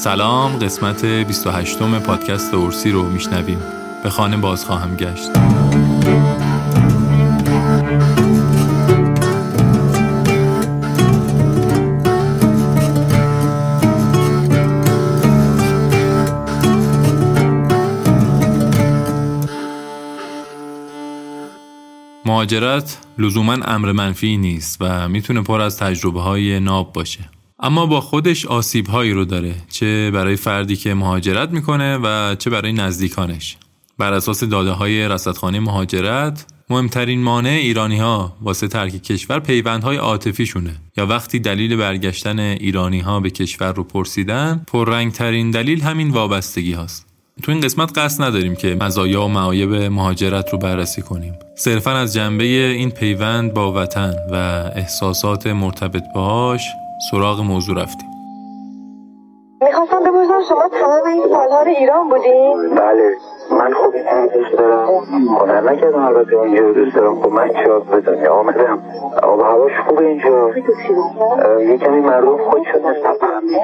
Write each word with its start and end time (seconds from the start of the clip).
سلام 0.00 0.58
قسمت 0.58 1.04
28 1.04 1.82
م 1.82 1.98
پادکست 1.98 2.54
اورسی 2.54 2.90
رو 2.90 3.08
میشنویم. 3.08 3.58
به 4.02 4.10
خانه 4.10 4.36
باز 4.36 4.64
خواهم 4.64 4.96
گشت. 4.96 5.30
مهاجرت 22.24 22.98
لزوما 23.18 23.52
امر 23.52 23.92
منفی 23.92 24.36
نیست 24.36 24.76
و 24.80 25.08
می‌تونه 25.08 25.42
پر 25.42 25.60
از 25.60 25.78
تجربه 25.78 26.20
های 26.20 26.60
ناب 26.60 26.92
باشه. 26.92 27.37
اما 27.60 27.86
با 27.86 28.00
خودش 28.00 28.46
آسیب 28.46 28.86
هایی 28.86 29.12
رو 29.12 29.24
داره 29.24 29.54
چه 29.70 30.10
برای 30.10 30.36
فردی 30.36 30.76
که 30.76 30.94
مهاجرت 30.94 31.50
می‌کنه 31.50 31.96
و 31.96 32.34
چه 32.34 32.50
برای 32.50 32.72
نزدیکانش. 32.72 33.56
بر 33.98 34.12
اساس 34.12 34.44
داده 34.44 34.70
های 34.70 35.08
رصدخانه 35.08 35.60
مهاجرت 35.60 36.46
مهمترین 36.70 37.22
مانع 37.22 37.48
ایرانی 37.48 37.98
ها 37.98 38.36
واسه 38.42 38.68
ترک 38.68 39.02
کشور 39.02 39.40
پیوندهای 39.40 39.96
عاطفی 39.96 40.46
شونه 40.46 40.74
یا 40.96 41.06
وقتی 41.06 41.38
دلیل 41.38 41.76
برگشتن 41.76 42.38
ایرانی 42.38 43.00
ها 43.00 43.20
به 43.20 43.30
کشور 43.30 43.72
رو 43.72 43.84
پرسیدن 43.84 44.64
پررنگترین 44.66 45.50
دلیل 45.50 45.80
همین 45.82 46.10
وابستگی 46.10 46.72
هاست. 46.72 47.06
تو 47.42 47.52
این 47.52 47.60
قسمت 47.60 47.98
قصد 47.98 48.22
نداریم 48.22 48.54
که 48.54 48.76
مزایا 48.80 49.22
و 49.22 49.28
معایب 49.28 49.74
مهاجرت 49.74 50.50
رو 50.52 50.58
بررسی 50.58 51.02
کنیم. 51.02 51.34
صرفا 51.56 51.90
از 51.90 52.14
جنبه 52.14 52.44
این 52.44 52.90
پیوند 52.90 53.54
با 53.54 53.82
وطن 53.82 54.14
و 54.32 54.34
احساسات 54.74 55.46
مرتبط 55.46 56.02
باهاش 56.14 56.62
سراغ 57.00 57.40
موضوع 57.40 57.82
رفتیم. 57.82 58.08
می‌خواستم 59.62 60.00
بپرسم 60.00 60.42
شما 60.48 60.68
تمام 60.80 61.06
این 61.06 61.22
سالها 61.22 61.62
رو 61.62 61.68
ایران 61.68 62.08
بودین؟ 62.08 62.74
بله 62.74 63.16
من 63.50 63.72
خوب 63.74 63.94
اینجا 63.94 64.26
دوست 64.34 64.58
دارم. 64.58 64.88
هنر 65.40 65.60
نکردم 65.60 66.04
البته 66.04 66.38
اینجا 66.38 66.62
رو 66.62 66.72
دوست 66.74 66.96
دارم. 66.96 67.22
خب 67.22 67.28
من 67.28 67.50
شاد 67.64 67.82
به 67.82 68.00
دنیا 68.00 68.34
آمدم. 68.34 68.78
آب 69.22 69.40
هواش 69.40 69.72
خوب 69.86 69.98
اینجا 69.98 70.50
یه 71.60 71.78
کمی 71.78 72.00
مردم 72.00 72.36
خودشون 72.36 72.90
نسبت 72.90 73.16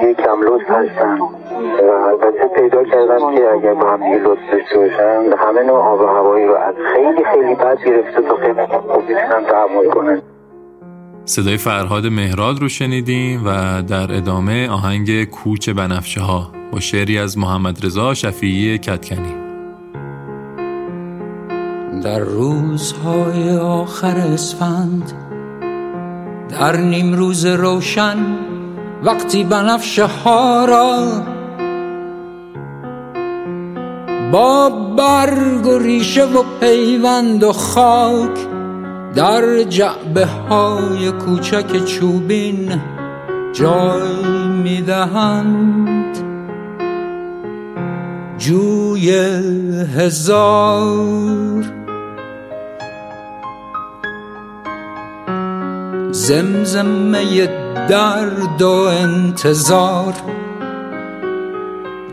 یه 0.03 0.13
کم 0.13 0.41
لطف 0.41 0.69
هستن. 0.69 1.19
و 1.87 1.91
البته 1.91 2.47
پیدا 2.47 2.83
کردم 2.83 3.35
که 3.35 3.51
اگر 3.53 3.73
با 3.73 3.87
هم 3.87 4.03
دیگه 4.03 4.17
لطف 4.17 4.51
داشته 4.51 4.77
باشن 4.79 5.33
همه 5.37 5.63
نوع 5.63 5.77
آب 5.77 6.01
و 6.01 6.05
هوایی 6.05 6.45
رو 6.45 6.55
از 6.55 6.75
خیلی 6.93 7.23
خیلی 7.23 7.55
بد 7.55 7.77
گرفته 7.85 8.21
تا 8.21 8.35
خیلی 8.35 8.65
خوب 8.65 9.01
می‌تونن 9.01 9.45
تحمل 9.45 9.89
کنن. 9.89 10.21
صدای 11.27 11.57
فرهاد 11.57 12.07
مهراد 12.07 12.59
رو 12.59 12.69
شنیدیم 12.69 13.41
و 13.45 13.81
در 13.81 14.15
ادامه 14.15 14.69
آهنگ 14.69 15.23
کوچ 15.23 15.69
بنفشه 15.69 16.21
ها 16.21 16.51
با 16.71 16.79
شعری 16.79 17.17
از 17.17 17.37
محمد 17.37 17.85
رضا 17.85 18.13
شفیعی 18.13 18.77
کتکنی. 18.77 19.35
در 22.03 22.19
روزهای 22.19 23.57
آخر 23.57 24.17
اسفند 24.17 25.13
در 26.49 26.77
نیم 26.77 27.13
روز 27.13 27.45
روشن 27.45 28.17
وقتی 29.03 29.43
بنفشه 29.43 30.05
ها 30.05 30.65
را 30.65 31.21
با 34.31 34.69
برگ 34.97 35.65
و 35.65 35.79
ریشه 35.79 36.25
و 36.25 36.43
پیوند 36.59 37.43
و 37.43 37.51
خاک 37.51 38.55
در 39.15 39.63
جعبه 39.63 40.25
های 40.25 41.11
کوچک 41.11 41.85
چوبین 41.85 42.81
جای 43.53 44.47
می‌دهند. 44.63 46.17
جوی 48.37 49.09
هزار 49.97 51.63
زمزمه 56.11 57.45
درد 57.89 58.61
و 58.61 58.71
انتظار 58.77 60.13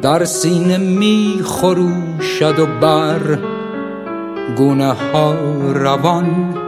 در 0.03 0.25
سینه 0.25 0.79
می 0.79 1.41
خروشد 1.45 2.59
و 2.59 2.67
بر 2.81 3.39
گونه 4.57 4.93
ها 4.93 5.35
روان. 5.75 6.62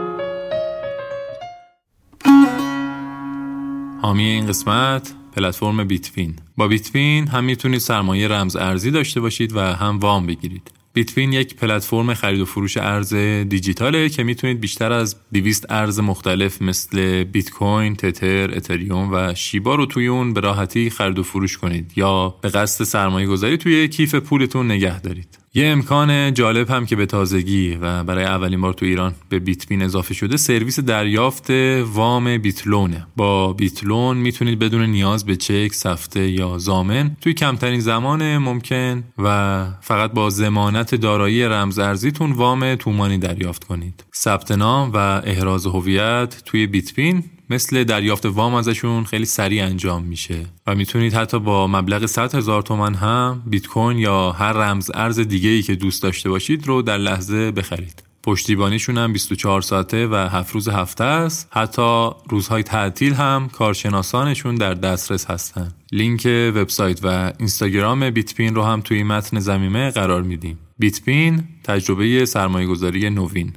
حامی 4.05 4.23
این 4.23 4.47
قسمت 4.47 5.13
پلتفرم 5.35 5.83
بیتوین 5.83 6.35
با 6.57 6.67
بیتوین 6.67 7.27
هم 7.27 7.43
می‌تونید 7.43 7.79
سرمایه 7.79 8.27
رمز 8.27 8.55
ارزی 8.55 8.91
داشته 8.91 9.21
باشید 9.21 9.55
و 9.55 9.59
هم 9.59 9.99
وام 9.99 10.25
بگیرید 10.25 10.71
بیتوین 10.93 11.33
یک 11.33 11.55
پلتفرم 11.55 12.13
خرید 12.13 12.41
و 12.41 12.45
فروش 12.45 12.77
ارز 12.77 13.13
دیجیتاله 13.49 14.09
که 14.09 14.23
می‌تونید 14.23 14.59
بیشتر 14.59 14.91
از 14.91 15.15
200 15.33 15.71
ارز 15.71 15.99
مختلف 15.99 16.61
مثل 16.61 17.23
بیت 17.23 17.49
کوین، 17.49 17.95
تتر، 17.95 18.57
اتریوم 18.57 19.13
و 19.13 19.33
شیبا 19.33 19.75
رو 19.75 19.85
توی 19.85 20.07
اون 20.07 20.33
به 20.33 20.39
راحتی 20.39 20.89
خرید 20.89 21.19
و 21.19 21.23
فروش 21.23 21.57
کنید 21.57 21.93
یا 21.95 22.35
به 22.41 22.49
قصد 22.49 22.85
سرمایه 22.85 23.27
گذاری 23.27 23.57
توی 23.57 23.87
کیف 23.87 24.15
پولتون 24.15 24.71
نگه 24.71 24.99
دارید. 24.99 25.44
یه 25.57 25.67
امکان 25.67 26.33
جالب 26.33 26.69
هم 26.69 26.85
که 26.85 26.95
به 26.95 27.05
تازگی 27.05 27.77
و 27.81 28.03
برای 28.03 28.23
اولین 28.25 28.61
بار 28.61 28.73
تو 28.73 28.85
ایران 28.85 29.15
به 29.29 29.39
بیتبین 29.39 29.81
اضافه 29.81 30.13
شده 30.13 30.37
سرویس 30.37 30.79
دریافت 30.79 31.49
وام 31.85 32.37
بیتلونه 32.37 33.07
با 33.15 33.53
بیتلون 33.53 34.17
می‌تونید 34.17 34.59
بدون 34.59 34.85
نیاز 34.85 35.25
به 35.25 35.35
چک، 35.35 35.73
سفته 35.73 36.29
یا 36.29 36.57
زامن 36.57 37.17
توی 37.21 37.33
کمترین 37.33 37.79
زمان 37.79 38.37
ممکن 38.37 39.03
و 39.17 39.67
فقط 39.81 40.11
با 40.11 40.29
ضمانت 40.29 40.95
دارایی 40.95 41.43
رمز 41.43 41.79
ارزیتون 41.79 42.31
وام 42.31 42.75
تومانی 42.75 43.17
دریافت 43.17 43.63
کنید. 43.63 44.03
ثبت 44.15 44.51
نام 44.51 44.91
و 44.93 44.97
احراز 45.25 45.65
هویت 45.65 46.41
توی 46.45 46.67
بیتبین 46.67 47.23
مثل 47.49 47.83
دریافت 47.83 48.25
وام 48.25 48.53
ازشون 48.53 49.03
خیلی 49.03 49.25
سریع 49.25 49.65
انجام 49.65 50.03
میشه 50.03 50.45
و 50.67 50.75
می‌تونید 50.75 51.13
حتی 51.13 51.39
با 51.39 51.67
مبلغ 51.67 52.05
100 52.05 52.35
هزار 52.35 52.61
تومن 52.61 52.93
هم 52.93 53.43
بیت 53.45 53.67
کوین 53.67 53.97
یا 53.97 54.31
هر 54.31 54.53
رمز 54.53 54.91
ارز 54.93 55.19
دیگه 55.19 55.49
ای 55.49 55.61
که 55.61 55.75
دوست 55.75 56.03
داشته 56.03 56.29
باشید 56.29 56.67
رو 56.67 56.81
در 56.81 56.97
لحظه 56.97 57.51
بخرید. 57.51 58.03
پشتیبانیشون 58.25 58.97
هم 58.97 59.13
24 59.13 59.61
ساعته 59.61 60.07
و 60.07 60.15
هفت 60.15 60.53
روز 60.53 60.69
هفته 60.69 61.03
است. 61.03 61.47
حتی 61.51 62.09
روزهای 62.29 62.63
تعطیل 62.63 63.13
هم 63.13 63.49
کارشناسانشون 63.49 64.55
در 64.55 64.73
دسترس 64.73 65.25
هستن. 65.25 65.71
لینک 65.91 66.27
وبسایت 66.55 66.99
و 67.03 67.31
اینستاگرام 67.39 68.09
بیتپین 68.09 68.55
رو 68.55 68.63
هم 68.63 68.81
توی 68.81 69.03
متن 69.03 69.39
زمینه 69.39 69.91
قرار 69.91 70.21
میدیم. 70.21 70.59
بیتپین 70.79 71.43
تجربه 71.63 72.25
سرمایه 72.25 72.67
گذاری 72.67 73.09
نوین. 73.09 73.53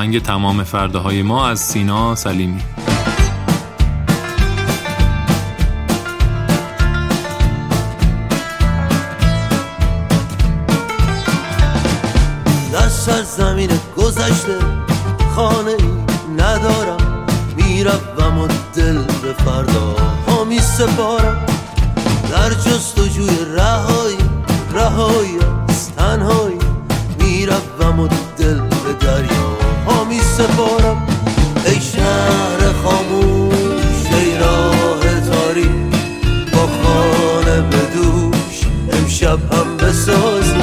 آهنگ 0.00 0.22
تمام 0.22 0.64
فرده 0.64 0.98
های 0.98 1.22
ما 1.22 1.48
از 1.48 1.60
سینا 1.60 2.14
سلیمی. 2.14 2.62
دست 12.74 13.08
از 13.08 13.26
زمین 13.36 13.70
گذشته 13.96 14.58
خانه 15.34 15.76
ندارم. 16.36 17.26
می‌روم 17.56 18.38
و 18.38 18.46
دل 18.74 18.98
به 18.98 19.32
فردا 19.44 19.96
ها 20.26 20.44
می 20.44 20.60
در 22.30 22.50
جستجوی 22.50 23.30
رهایی 23.54 24.18
رهایی 24.72 25.39
سپارم 30.40 31.06
ای 31.66 31.80
شهر 31.80 32.72
خاموش 32.72 34.06
ای 34.12 34.38
راه 34.38 35.20
تاریک. 35.20 35.70
با 36.52 36.66
خانه 36.66 37.62
به 37.62 37.86
دوش 37.94 38.60
امشب 38.92 39.52
هم 39.52 39.76
بسازی 39.76 40.62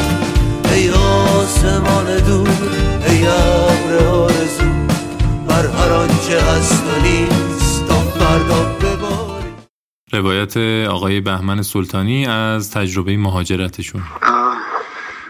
ای 0.74 0.90
آسمان 0.90 2.20
دور 2.20 2.50
ای 3.08 3.28
ابر 3.28 4.06
آرزو. 4.06 4.72
بر 5.48 5.68
هر 5.68 5.94
آنچه 5.94 6.42
هست 6.42 6.84
و 6.84 7.02
نیست 7.02 7.88
تا 7.88 8.00
فردا 8.00 8.78
روایت 10.14 10.58
آقای 10.88 11.22
بهمن 11.22 11.62
سلطانی 11.62 12.26
از 12.26 12.72
تجربه 12.72 13.18
مهاجرتشون. 13.18 14.04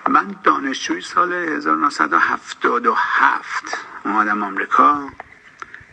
من 0.10 0.36
دانشجوی 0.44 1.02
سال 1.02 1.34
1977 1.34 3.78
اومدم 4.08 4.44
آمریکا 4.44 5.10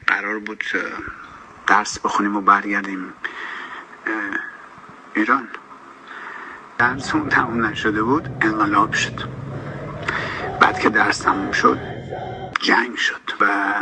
قرار 0.06 0.38
بود 0.38 0.64
درس 1.66 1.98
بخونیم 1.98 2.36
و 2.36 2.40
برگردیم 2.40 3.12
ایران. 5.14 5.48
درسمون 6.78 7.28
تموم 7.28 7.66
نشده 7.66 8.02
بود 8.02 8.28
انقلاب 8.40 8.92
شد. 8.92 9.20
بعد 10.60 10.78
که 10.78 10.88
درس 10.88 11.18
تموم 11.18 11.52
شد 11.52 11.78
جنگ 12.60 12.96
شد 12.96 13.32
و 13.40 13.74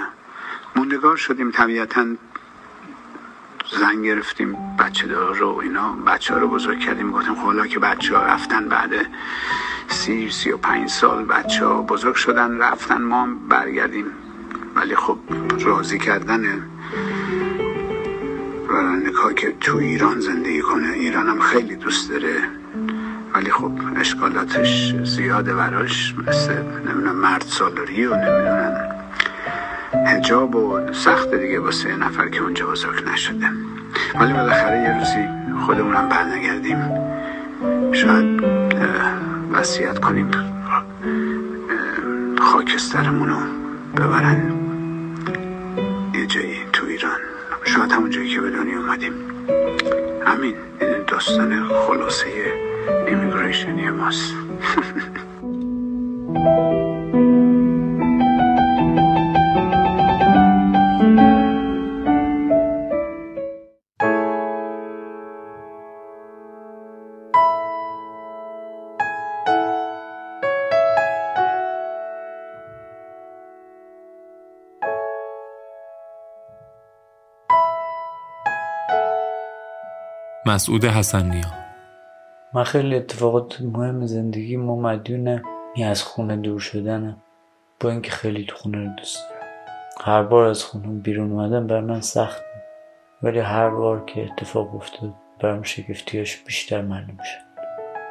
موندگار 0.77 1.17
شدیم. 1.17 1.51
طبیعتا 1.51 2.07
زن 3.71 4.03
گرفتیم 4.03 4.77
بچه 4.77 5.07
دار 5.07 5.37
رو 5.37 5.57
اینا. 5.57 5.93
بچه 5.93 6.35
ها 6.35 6.41
رو 6.41 6.49
بزرگ 6.49 6.81
کردیم. 6.81 7.13
گفتیم 7.13 7.35
خب 7.35 7.41
حالا 7.41 7.67
که 7.67 7.79
بچه 7.79 8.17
ها 8.17 8.23
رفتن 8.23 8.69
بعد 8.69 8.91
سی 9.89 10.31
سی 10.31 10.53
و 10.53 10.57
پنج 10.57 10.89
سال 10.89 11.25
بچه 11.25 11.67
ها 11.67 11.83
بزرگ 11.83 12.15
شدن 12.15 12.59
رفتن 12.59 13.03
ما 13.03 13.29
برگردیم. 13.49 14.22
ولی 14.77 14.97
خب 14.97 15.19
راضی 15.61 15.99
کردن 15.99 16.43
رانندگاه 18.69 19.35
که 19.35 19.55
تو 19.61 19.77
ایران 19.77 20.21
زندگی 20.21 20.61
کنه 20.61 20.93
ایران 20.93 21.29
هم 21.29 21.41
خیلی 21.41 21.77
دوست 21.77 22.11
داره. 22.11 22.35
ولی 23.35 23.51
خب 23.51 23.73
اشکالاتش 23.97 24.95
زیاده 25.05 25.55
براش 25.55 26.15
مثل 26.27 26.63
نمی‌دونم 26.63 27.17
مرد 27.17 27.45
سالاری 27.49 28.07
و 28.07 28.15
نمی‌دونم 28.15 28.89
هجاب 30.07 30.55
و 30.55 30.93
سخت 30.93 31.35
دیگه 31.35 31.61
واسه 31.61 31.89
یه 31.89 31.97
نفر 31.97 32.29
که 32.29 32.43
اونجا 32.43 32.67
بزرگ 32.67 33.09
نشده. 33.09 33.47
ولی 34.21 34.33
بالاخره 34.33 34.83
یه 34.83 34.99
روزی 34.99 35.29
خودمونم 35.67 36.09
برنگردیم. 36.09 36.79
شاید 37.93 38.45
وصیت 39.53 39.99
کنیم. 39.99 40.31
اه، 40.35 40.43
خاکسترمون 42.41 43.29
رو 43.29 43.37
ببرن. 43.97 44.62
شاید 47.75 47.93
همون 47.93 48.11
جایی 48.11 48.29
که 48.35 48.41
به 48.41 48.51
دنیا 48.51 48.79
اومدیم. 48.79 49.13
همین 50.27 50.55
این 50.81 51.05
داستان 51.07 51.69
خلاصه 51.69 52.27
ایمیگریشنی 53.07 53.91
ماست. 53.91 54.35
مسعود 80.47 80.85
حسنیا. 80.85 81.45
من 82.55 82.65
خیلی 82.65 82.97
اتفاقات 82.97 83.61
مهم 83.61 84.07
زندگی 84.07 84.57
ما 84.57 84.77
مدیون 84.77 85.43
از 85.85 86.03
خونه 86.03 86.37
دور 86.37 86.61
شدنم 86.61 87.17
با 87.81 87.91
اینکه 87.91 88.11
خیلی 88.11 88.45
تو 88.49 88.57
خونه 88.57 88.79
رو 88.79 88.91
دوست 88.99 89.19
دارم. 89.31 89.43
هر 90.01 90.23
بار 90.23 90.45
از 90.45 90.65
خونه 90.65 90.87
بیرون 90.89 91.33
اومدم 91.33 91.67
بر 91.67 91.81
من 91.81 92.01
سخت 92.01 92.43
ولی 93.23 93.39
هر 93.39 93.71
بار 93.71 94.05
که 94.05 94.25
اتفاق 94.25 94.75
افتاد 94.75 95.15
برام 95.41 95.63
شگفتیاش 95.63 96.37
بیشتر 96.37 96.83
معلوم 96.83 97.19
شد. 97.25 97.63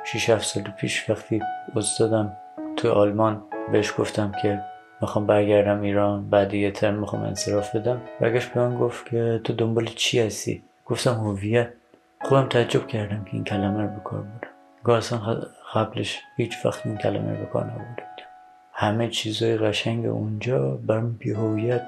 شیش 0.05 0.29
هفت 0.29 0.45
سال 0.45 0.63
پیش 0.63 1.09
وقتی 1.09 1.41
استادم 1.75 2.37
تو 2.77 2.91
آلمان 2.91 3.43
بهش 3.71 3.93
گفتم 3.97 4.31
که 4.41 4.61
می‌خوام 5.01 5.27
برگردم 5.27 5.81
ایران 5.81 6.29
بعد 6.29 6.53
یه 6.53 6.71
ترم 6.71 6.93
می‌خوام 6.93 7.23
انصراف 7.23 7.75
بدم. 7.75 8.01
برگشت 8.21 8.53
به 8.53 8.67
من 8.67 8.79
گفت 8.79 9.09
که 9.09 9.41
تو 9.43 9.53
دنبال 9.53 9.85
چی 9.85 10.19
هستی؟ 10.19 10.63
گفتم 10.85 11.13
هویت. 11.13 11.73
خودم 12.23 12.47
تعجب 12.47 12.87
کردم 12.87 13.23
که 13.23 13.29
این 13.33 13.43
کلمه 13.43 13.81
رو 13.81 13.87
به 13.87 13.99
کار 14.03 14.19
بردم 14.19 14.47
گاه 14.83 14.97
اصلا 14.97 15.41
قبلش 15.73 16.19
هیچ 16.37 16.65
وقت 16.65 16.85
این 16.85 16.97
کلمه 16.97 17.31
رو 17.31 17.37
به 17.37 17.45
کار 17.45 17.65
نبرده 17.65 17.85
بودم 17.85 18.27
همه 18.73 19.07
چیزای 19.07 19.57
قشنگ 19.57 20.05
اونجا 20.05 20.69
برام 20.75 21.11
بیهویت. 21.11 21.81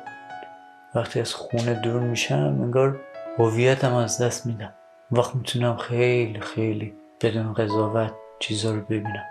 وقتی 0.96 1.19
از 1.19 1.34
خونه 1.34 1.74
دور 1.74 2.00
میشم 2.01 2.58
انگار 2.62 3.00
هویتم 3.38 3.96
از 3.96 4.22
دست 4.22 4.46
میدم. 4.46 4.74
وقت 5.12 5.36
می‌تونم 5.36 5.77
خیلی 5.77 6.39
خیلی 6.39 6.93
بدون 7.22 7.53
قضاوت 7.53 8.12
چیزا 8.39 8.72
رو 8.72 8.81
ببینم. 8.81 9.25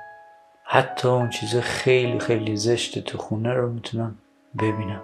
حتی 0.65 1.09
اون 1.09 1.31
چیز 1.31 1.57
خیلی 1.57 2.19
خیلی 2.19 2.57
زشت 2.57 3.05
تو 3.05 3.19
خونه 3.19 3.53
رو 3.53 3.73
می‌تونم 3.73 4.19
ببینم. 4.59 5.03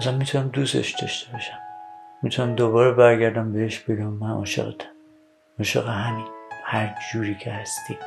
مثلا 0.00 0.16
می‌تونم 0.16 0.48
دوستش 0.48 0.90
داشته 0.90 1.32
باشم. 1.32 1.58
می‌تونم 2.22 2.54
دوباره 2.54 2.92
برگردم 2.92 3.52
بهش 3.52 3.78
بگم 3.78 4.06
من 4.06 4.30
عاشقتم. 4.30 4.88
عاشق 5.58 5.88
همین 5.88 6.24
هر 6.64 6.94
جوری 7.12 7.34
که 7.34 7.50
هستی 7.50 7.98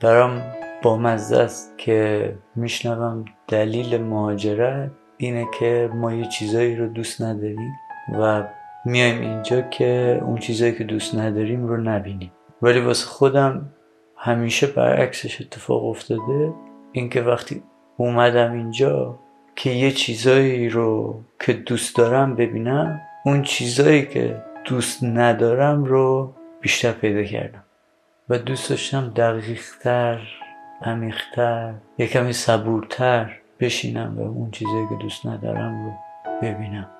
برام 0.00 0.42
با 0.82 0.96
مزه 0.96 1.36
است 1.36 1.78
که 1.78 2.34
میشنوم 2.56 3.24
دلیل 3.48 4.02
مهاجرت 4.02 4.90
اینه 5.16 5.48
که 5.58 5.90
ما 5.94 6.12
یه 6.12 6.24
چیزایی 6.24 6.76
رو 6.76 6.88
دوست 6.88 7.22
نداریم 7.22 7.72
و 8.20 8.44
میایم 8.84 9.20
اینجا 9.20 9.60
که 9.60 10.20
اون 10.24 10.38
چیزایی 10.38 10.72
که 10.72 10.84
دوست 10.84 11.14
نداریم 11.14 11.66
رو 11.66 11.76
نبینیم. 11.76 12.32
ولی 12.62 12.80
واسه 12.80 13.06
خودم 13.06 13.72
همیشه 14.16 14.66
برعکسش 14.66 15.40
اتفاق 15.40 15.84
افتاده 15.84 16.52
اینکه 16.92 17.22
وقتی 17.22 17.62
اومدم 17.96 18.52
اینجا 18.52 19.18
که 19.56 19.70
یه 19.70 19.90
چیزایی 19.90 20.68
رو 20.68 21.20
که 21.40 21.52
دوست 21.52 21.96
دارم 21.96 22.34
ببینم 22.34 23.00
اون 23.24 23.42
چیزایی 23.42 24.06
که 24.06 24.42
دوست 24.64 25.04
ندارم 25.04 25.84
رو 25.84 26.34
بیشتر 26.60 26.92
پیدا 26.92 27.22
کردم. 27.22 27.64
و 28.28 28.38
دوست 28.38 28.70
داشتم 28.70 29.12
دقیقتر 29.16 30.20
عمیقتر 30.82 31.74
یه 31.98 32.06
کمی 32.06 32.32
صبورتر 32.32 33.36
بشینم 33.60 34.18
و 34.18 34.22
اون 34.22 34.50
چیزایی 34.50 34.86
که 34.88 34.94
دوست 34.94 35.26
ندارم 35.26 35.84
رو 35.84 35.92
ببینم. 36.42 36.90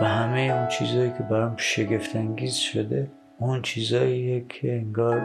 و 0.00 0.04
همه 0.04 0.40
اون 0.40 0.68
چیزایی 0.68 1.10
که 1.10 1.22
برام 1.22 1.54
شگفتانگیز 1.56 2.54
شده 2.54 3.10
اون 3.38 3.62
چیزاییه 3.62 4.44
که 4.48 4.72
انگار 4.72 5.20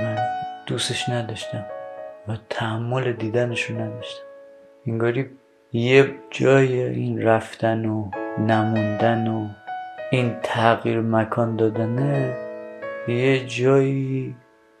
من 0.00 0.18
دوستش 0.66 1.08
نداشتم 1.08 1.66
و 2.28 2.36
تحمل 2.50 3.12
دیدنش 3.12 3.62
رو 3.62 3.80
نداشتم. 3.80 4.24
انگاری 4.86 5.30
یه 5.72 6.14
جای 6.30 6.82
این 6.82 7.22
رفتن 7.22 7.84
و 7.84 8.10
نموندن 8.38 9.28
و 9.28 9.48
این 10.10 10.36
تغییر 10.42 11.00
مکان 11.00 11.56
دادنه 11.56 12.43
یه 13.08 13.46
جایی 13.46 14.34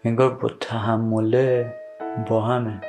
انگار 0.04 0.34
با 0.34 0.48
تحمله 0.60 1.74
با 2.28 2.40
همه. 2.40 2.80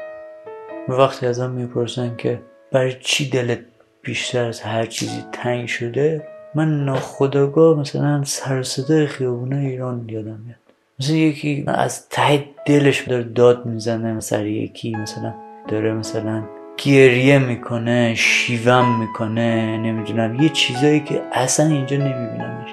وقتی 0.89 1.27
ازم 1.27 1.50
می‌پرسن 1.50 2.15
که 2.18 2.42
برای 2.72 2.94
چی 3.00 3.30
دلت 3.30 3.60
بیشتر 4.01 4.46
از 4.46 4.62
هر 4.62 4.86
چیزی 4.86 5.24
تنگ 5.32 5.68
شده 5.68 6.27
من 6.56 6.86
ناخداگاه 6.86 7.80
مثلا 7.80 8.24
سر 8.24 8.63
صدای 8.63 9.08
خیابونه 9.08 9.58
ایران 9.58 10.10
یادم 10.10 10.39
میاد. 10.46 10.60
مثلا 11.00 11.15
یکی 11.15 11.63
از 11.68 12.10
ته 12.10 12.46
دلش 12.65 13.01
داره 13.01 13.24
داد 13.24 13.65
می‌زنه 13.65 14.20
سر 14.20 14.46
یکی 14.46 14.96
مثلا 14.96 15.34
داره 15.68 15.94
مثلا 15.94 16.44
گریه 16.77 17.39
می‌کنه 17.39 18.13
شیوم 18.15 19.00
می‌کنه 19.00 19.77
نمی‌دونم 19.77 20.42
یه 20.42 20.50
چیزایی 20.50 21.00
که 21.00 21.22
اصلا 21.32 21.65
اینجا 21.65 21.98
نمیبینمش. 21.98 22.70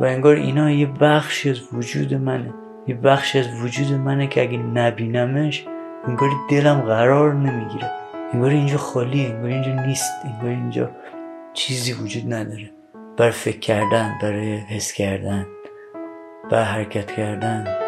و 0.00 0.04
انگار 0.04 0.36
اینا 0.36 0.70
یه 0.70 0.86
بخشی 0.86 1.50
از 1.50 1.60
وجود 1.72 2.14
منه. 2.14 2.54
یه 2.86 2.94
بخشی 2.94 3.38
از 3.38 3.46
وجود 3.62 3.92
منه 3.92 4.26
که 4.26 4.42
اگه 4.42 4.58
نبینمش 4.58 5.66
انگار 6.06 6.30
دلم 6.50 6.80
قرار 6.80 7.34
نمی‌گیره. 7.34 7.90
انگار 8.32 8.50
اینجا 8.50 8.76
خالیه 8.76 9.28
انگار 9.28 9.50
اینجا 9.50 9.72
نیست 9.72 10.12
انگار 10.24 10.50
اینجا 10.50 10.90
چیزی 11.52 11.92
وجود 11.92 12.34
نداره. 12.34 12.70
بر 13.16 13.30
فکر 13.30 13.58
کردن 13.58 14.12
برای 14.22 14.56
حس 14.56 14.92
کردن 14.92 15.46
بر 16.50 16.62
حرکت 16.62 17.12
کردن. 17.12 17.83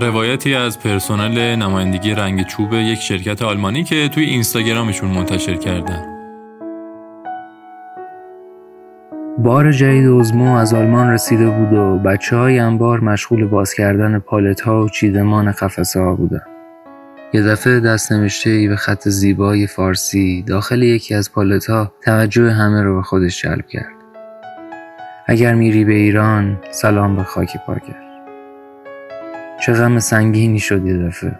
روایتی 0.00 0.54
از 0.54 0.80
پرسنل 0.80 1.56
نمایندگی 1.56 2.14
رنگ 2.14 2.46
چوب 2.46 2.72
یک 2.72 2.98
شرکت 2.98 3.42
آلمانی 3.42 3.84
که 3.84 4.08
توی 4.08 4.24
اینستاگرامشون 4.24 5.10
منتشر 5.10 5.54
کردن 5.54 6.16
بار 9.38 9.72
جدید 9.72 10.06
اوزمو 10.06 10.56
از 10.56 10.74
آلمان 10.74 11.10
رسیده 11.10 11.50
بود 11.50 11.72
و 11.72 11.98
بچه 11.98 12.36
های 12.36 12.58
انبار 12.58 13.00
مشغول 13.00 13.46
باز 13.46 13.74
کردن 13.74 14.18
پالت 14.18 14.60
ها 14.60 14.84
و 14.84 14.88
چیدمان 14.88 15.52
قفسه 15.52 16.00
ها 16.00 16.14
بودن. 16.16 16.42
یه 17.32 17.42
دفعه 17.42 17.80
دست 17.80 18.12
نوشته 18.12 18.50
ای 18.50 18.68
به 18.68 18.76
خط 18.76 19.08
زیبای 19.08 19.66
فارسی 19.66 20.42
داخل 20.42 20.82
یکی 20.82 21.14
از 21.14 21.32
پالت 21.32 21.66
ها 21.66 21.92
توجه 22.04 22.50
همه 22.50 22.82
رو 22.82 22.96
به 22.96 23.02
خودش 23.02 23.42
جلب 23.42 23.66
کرد. 23.66 23.96
اگر 25.26 25.54
میری 25.54 25.84
به 25.84 25.94
ایران 25.94 26.58
سلام 26.70 27.16
به 27.16 27.24
خاک 27.24 27.56
پاکر. 27.66 28.05
چه 29.60 29.72
غم 29.72 29.98
سنگینی 29.98 30.58
شد 30.58 30.86
یه 30.86 30.96
دفعه. 30.96 31.32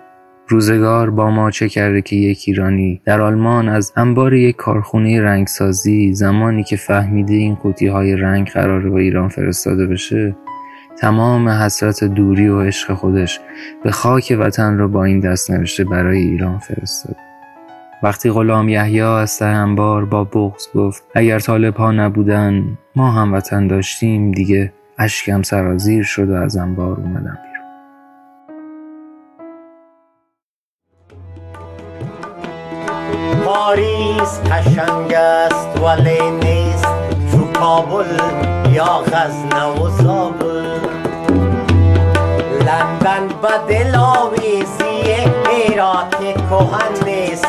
روزگار 0.48 1.10
با 1.10 1.30
ما 1.30 1.50
چه 1.50 1.68
کرده 1.68 2.02
که 2.02 2.16
یک 2.16 2.44
ایرانی 2.46 3.00
در 3.04 3.20
آلمان 3.20 3.68
از 3.68 3.92
انبار 3.96 4.34
یک 4.34 4.56
کارخونه 4.56 5.22
رنگسازی 5.22 6.12
زمانی 6.12 6.64
که 6.64 6.76
فهمیده 6.76 7.34
این 7.34 7.54
قوطی 7.54 7.86
های 7.86 8.16
رنگ 8.16 8.48
قراره 8.48 8.90
با 8.90 8.98
ایران 8.98 9.28
فرستاده 9.28 9.86
بشه 9.86 10.36
تمام 10.98 11.48
حسرت 11.48 12.04
دوری 12.04 12.48
و 12.48 12.60
عشق 12.60 12.94
خودش 12.94 13.40
به 13.84 13.90
خاک 13.90 14.36
وطن 14.40 14.78
را 14.78 14.88
با 14.88 15.04
این 15.04 15.20
دست 15.20 15.50
نوشته 15.50 15.84
برای 15.84 16.18
ایران 16.18 16.58
فرستاد. 16.58 17.16
وقتی 18.02 18.30
غلام 18.30 18.68
یحیی 18.68 19.00
از 19.00 19.38
ته 19.38 19.44
انبار 19.44 20.04
با 20.04 20.24
بغض 20.24 20.66
گفت 20.74 21.04
اگر 21.14 21.38
طالب 21.38 21.76
ها 21.76 21.92
نبودن 21.92 22.78
ما 22.96 23.10
هم 23.10 23.32
وطن 23.32 23.66
داشتیم 23.66 24.32
دیگه 24.32 24.72
اشکم 24.98 25.42
سرازیر 25.42 26.04
شد 26.04 26.30
و 26.30 26.34
از 26.34 26.56
انبار 26.56 26.96
اومدم 26.96 27.38
پاریس 33.56 34.40
قشنگ 34.50 35.14
است 35.14 35.80
ولی 35.82 36.30
نیست. 36.30 36.86
چو 37.30 37.52
کابل 37.60 38.04
یا 38.72 38.84
غزنه 38.84 39.64
و 39.64 39.88
زابل. 39.88 40.80
لندن 42.60 43.28
به 43.42 43.74
دل 43.74 43.94
آویزی 43.94 45.14
هیرات 45.48 46.16
کهن 46.20 47.04
نیست. 47.04 47.46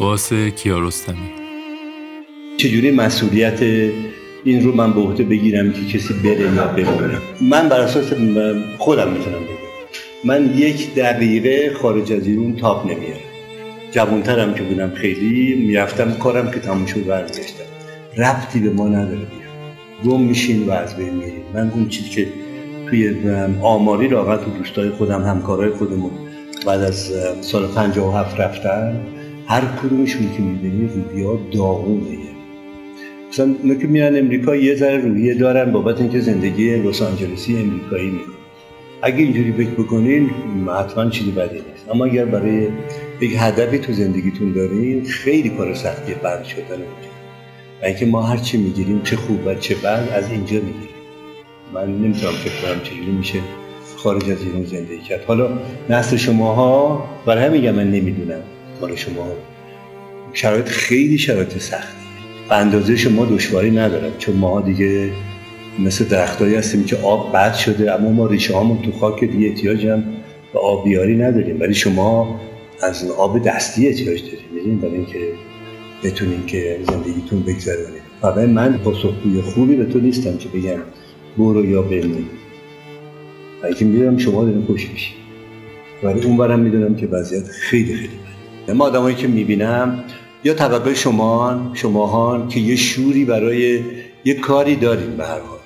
عباس 0.00 0.32
کیارستمی. 0.32 1.30
چجوری 2.56 2.90
مسئولیت 2.90 3.62
این 4.44 4.64
رو 4.64 4.74
من 4.74 4.92
به 4.92 5.00
عهده 5.00 5.24
بگیرم 5.24 5.72
که 5.72 5.98
کسی 5.98 6.14
بره 6.14 6.54
یا 6.54 6.66
بمونه 6.66 7.18
من 7.40 7.68
بر 7.68 7.80
اساس 7.80 8.12
خودم 8.78 9.12
می‌تونم 9.12 9.36
بگم. 9.36 10.24
من 10.24 10.54
یک 10.56 10.94
دقیقه 10.94 11.74
خارج 11.82 12.12
از 12.12 12.26
ایران 12.26 12.56
تاپ 12.56 12.84
نمیارم 12.86 13.20
جوانترم 13.90 14.54
که 14.54 14.62
بودم 14.62 14.90
خیلی 14.90 15.64
می‌رفتم 15.66 16.12
کارم 16.12 16.50
که 16.50 16.60
تموم 16.60 16.86
شد 16.86 17.06
برگشتم 17.06 17.64
ربطی 18.16 18.60
به 18.60 18.70
ما 18.70 18.88
نداره 18.88 19.16
بیرون 19.16 20.18
گم 20.18 20.20
میشین 20.20 20.66
و 20.66 20.70
از 20.70 20.96
بین 20.96 21.14
میرین. 21.14 21.42
من 21.54 21.70
اون 21.70 21.88
چیزی 21.88 22.08
که 22.08 22.28
توی 22.90 23.14
آماری 23.62 24.08
لاغت 24.08 24.48
و 24.48 24.50
دوستای 24.50 24.90
خودم 24.90 25.22
همکارای 25.22 25.70
خودمون 25.70 26.10
بعد 26.66 26.80
از 26.80 27.12
سال 27.40 27.66
57 27.66 28.40
رفتن 28.40 29.00
هر 29.50 29.64
کدومشون 29.82 30.32
که 30.36 30.42
می‌بینی 30.42 30.88
روحیه 30.94 31.38
داغونه. 31.52 32.18
مثلا 33.28 33.54
اونا 33.62 33.74
که 33.74 33.86
میرن 33.86 34.18
امریکا 34.18 34.56
یه 34.56 34.74
ذره 34.74 34.96
روحیه 34.96 35.34
دارن 35.34 35.72
بابت 35.72 36.00
اینکه 36.00 36.20
زندگی 36.20 36.76
لس 36.76 37.02
آنجلسی 37.02 37.56
امریکایی 37.56 38.10
می‌کنن. 38.10 38.34
اگه 39.02 39.16
اینجوری 39.16 39.52
فکر 39.52 39.70
بکنین 39.70 40.30
حتما 40.80 41.10
چیزی 41.10 41.30
بدی 41.30 41.54
نیست. 41.54 41.90
اما 41.90 42.04
اگر 42.04 42.24
برای 42.24 42.68
یک 43.20 43.32
هدفی 43.38 43.78
تو 43.78 43.92
زندگیتون 43.92 44.52
دارین 44.52 45.04
خیلی 45.04 45.48
کار 45.48 45.74
سختی 45.74 46.14
بند 46.14 46.44
شدن 46.44 46.62
اونجا. 46.70 47.10
و 47.82 47.86
اینکه 47.86 48.06
ما 48.06 48.22
هر 48.22 48.36
چی 48.36 48.58
می‌گیریم 48.58 49.02
چه 49.02 49.16
خوب 49.16 49.46
و 49.46 49.54
چه 49.54 49.74
بد 49.74 50.08
از 50.14 50.30
اینجا 50.30 50.56
می‌گیریم. 50.56 51.00
من 51.74 51.86
نمی‌تونم 51.86 52.32
فکر 52.32 52.62
کنم 52.62 52.80
چجوری 52.82 53.12
میشه 53.12 53.38
خارج 53.96 54.30
از 54.30 54.42
ایران 54.42 54.64
زندگی 54.64 54.98
کرد. 55.08 55.24
حالا 55.24 55.48
نسل 55.88 56.16
شماها 56.16 57.04
برای 57.26 57.44
همین 57.44 57.70
من 57.70 57.90
نمی‌دونم. 57.90 58.40
مال 58.80 58.96
شما. 58.96 59.32
شرایط 60.32 60.68
خیلی 60.68 61.18
شرایط 61.18 61.58
سختی 61.58 61.96
به 62.48 62.56
اندازه 62.56 62.96
شما 62.96 63.24
دشواری 63.24 63.70
ندارم 63.70 64.12
چون 64.18 64.36
ما 64.36 64.60
دیگه 64.60 65.10
مثل 65.78 66.04
درختایی 66.04 66.54
هستیم 66.54 66.84
که 66.84 66.96
آب 66.96 67.32
بد 67.32 67.54
شده 67.54 67.94
اما 67.94 68.10
ما 68.10 68.26
ریشه 68.26 68.54
هامون 68.54 68.82
تو 68.82 68.92
خاک 68.92 69.24
دیگه 69.24 69.48
احتیاج 69.48 69.86
هم 69.86 70.04
به 70.52 70.58
آبیاری 70.58 71.16
نداریم. 71.16 71.60
ولی 71.60 71.74
شما 71.74 72.40
از 72.82 73.10
آب 73.10 73.42
دستی 73.42 73.88
احتیاج 73.88 74.22
داریم 74.22 74.38
می‌دونید؟ 74.54 74.80
برای 74.80 74.94
اینکه 74.94 75.18
بتونین 76.04 76.46
که 76.46 76.80
زندگیتون 76.90 77.42
بگذرونید 77.42 78.02
و 78.22 78.46
من 78.46 78.78
پاسخگوی 78.78 79.42
خوبی 79.42 79.76
به 79.76 79.84
تو 79.84 80.00
نیستم 80.00 80.36
که 80.36 80.48
بگم 80.48 80.78
برو 81.38 81.64
یا 81.66 81.82
بمون. 81.82 82.24
و 83.62 83.66
اینکه 83.66 83.84
می‌دونم 83.84 84.18
شما 84.18 84.44
دارین 84.44 84.62
خوش 84.62 84.90
میشید 84.90 85.14
ولی 86.02 86.20
اون 86.20 86.36
برم 86.36 86.60
می‌دونم 86.60 86.94
که 86.94 87.06
وضعیت 87.06 87.46
خیلی 87.48 87.94
خیلی 87.94 88.29
ما 88.68 88.84
آدمایی 88.84 89.16
که 89.16 89.28
می‌بینم 89.28 90.04
یا 90.44 90.54
طبقه 90.54 90.94
شما 90.94 91.70
شماهان 91.74 92.48
که 92.48 92.60
یه 92.60 92.76
شوری 92.76 93.24
برای 93.24 93.80
یه 94.24 94.34
کاری 94.34 94.76
داریم 94.76 95.16
به 95.16 95.24
هر 95.24 95.40
حال. 95.40 95.58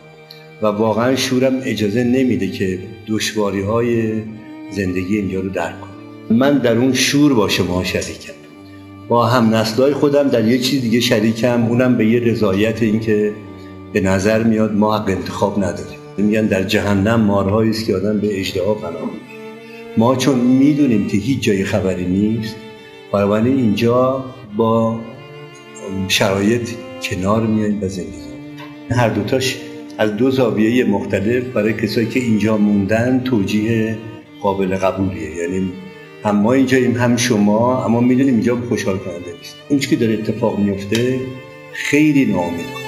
و 0.62 0.66
واقعا 0.66 1.16
شورم 1.16 1.60
اجازه 1.64 2.04
نمیده 2.04 2.50
که 2.50 2.78
دشواری 3.08 3.60
های 3.60 4.12
زندگی 4.70 5.16
اینجا 5.16 5.40
رو 5.40 5.48
درک 5.48 5.74
کنم 5.80 6.36
من 6.38 6.58
در 6.58 6.76
اون 6.76 6.92
شور 6.92 7.34
با 7.34 7.48
شما 7.48 7.84
شریکم. 7.84 8.32
با 9.08 9.26
هم 9.26 9.54
نسلای 9.54 9.92
خودم 9.92 10.28
در 10.28 10.48
یه 10.48 10.58
چیز 10.58 10.82
دیگه 10.82 11.00
شریکم 11.00 11.64
اونم 11.64 11.96
به 11.96 12.06
یه 12.06 12.20
رضایت 12.20 12.82
اینکه 12.82 13.32
به 13.92 14.00
نظر 14.00 14.42
میاد 14.42 14.74
ما 14.74 14.98
حق 14.98 15.08
انتخاب 15.08 15.58
نداریم. 15.58 15.98
میگن 16.16 16.46
در 16.46 16.62
جهنم 16.62 17.20
مارهایی 17.20 17.70
است 17.70 17.86
که 17.86 17.96
آدم 17.96 18.18
به 18.18 18.40
اجدها 18.40 18.74
پناه 18.74 19.10
ما 19.96 20.16
چون 20.16 20.38
می‌دونیم 20.38 21.08
که 21.08 21.16
هیچ 21.16 21.40
جای 21.40 21.64
خبری 21.64 22.04
نیست 22.04 22.56
بنابراین 23.14 23.56
اینجا 23.56 24.24
با 24.56 25.00
شرایط 26.08 26.68
کنار 27.02 27.46
میاییم 27.46 27.82
و 27.82 27.88
زندگی 27.88 28.12
هر 28.90 29.08
دوتاش 29.08 29.58
از 29.98 30.16
دو 30.16 30.30
زاویه 30.30 30.84
مختلف 30.84 31.44
برای 31.44 31.72
کسایی 31.72 32.06
که 32.06 32.20
اینجا 32.20 32.56
موندن 32.56 33.20
توجیه 33.24 33.98
قابل 34.42 34.76
قبولیه. 34.76 35.36
یعنی 35.36 35.72
هم 36.24 36.36
ما 36.36 36.52
اینجاییم 36.52 36.96
هم 36.96 37.16
شما 37.16 37.84
اما 37.84 38.00
می‌دونیم 38.00 38.34
اینجا 38.34 38.56
خوشحال 38.68 38.98
کننده 38.98 39.32
نیست. 39.38 39.56
این 39.68 39.78
که 39.78 39.96
داره 39.96 40.14
اتفاق 40.14 40.58
میفته 40.58 41.20
خیلی 41.72 42.24
ناامید 42.24 42.83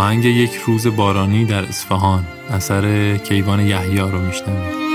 آهنگ 0.00 0.24
یک 0.24 0.54
روز 0.54 0.86
بارانی 0.86 1.44
در 1.44 1.64
اصفهان 1.64 2.24
اثر 2.50 3.16
کیوان 3.16 3.60
یحیی 3.60 3.98
رو 3.98 4.20
میشنوید. 4.20 4.89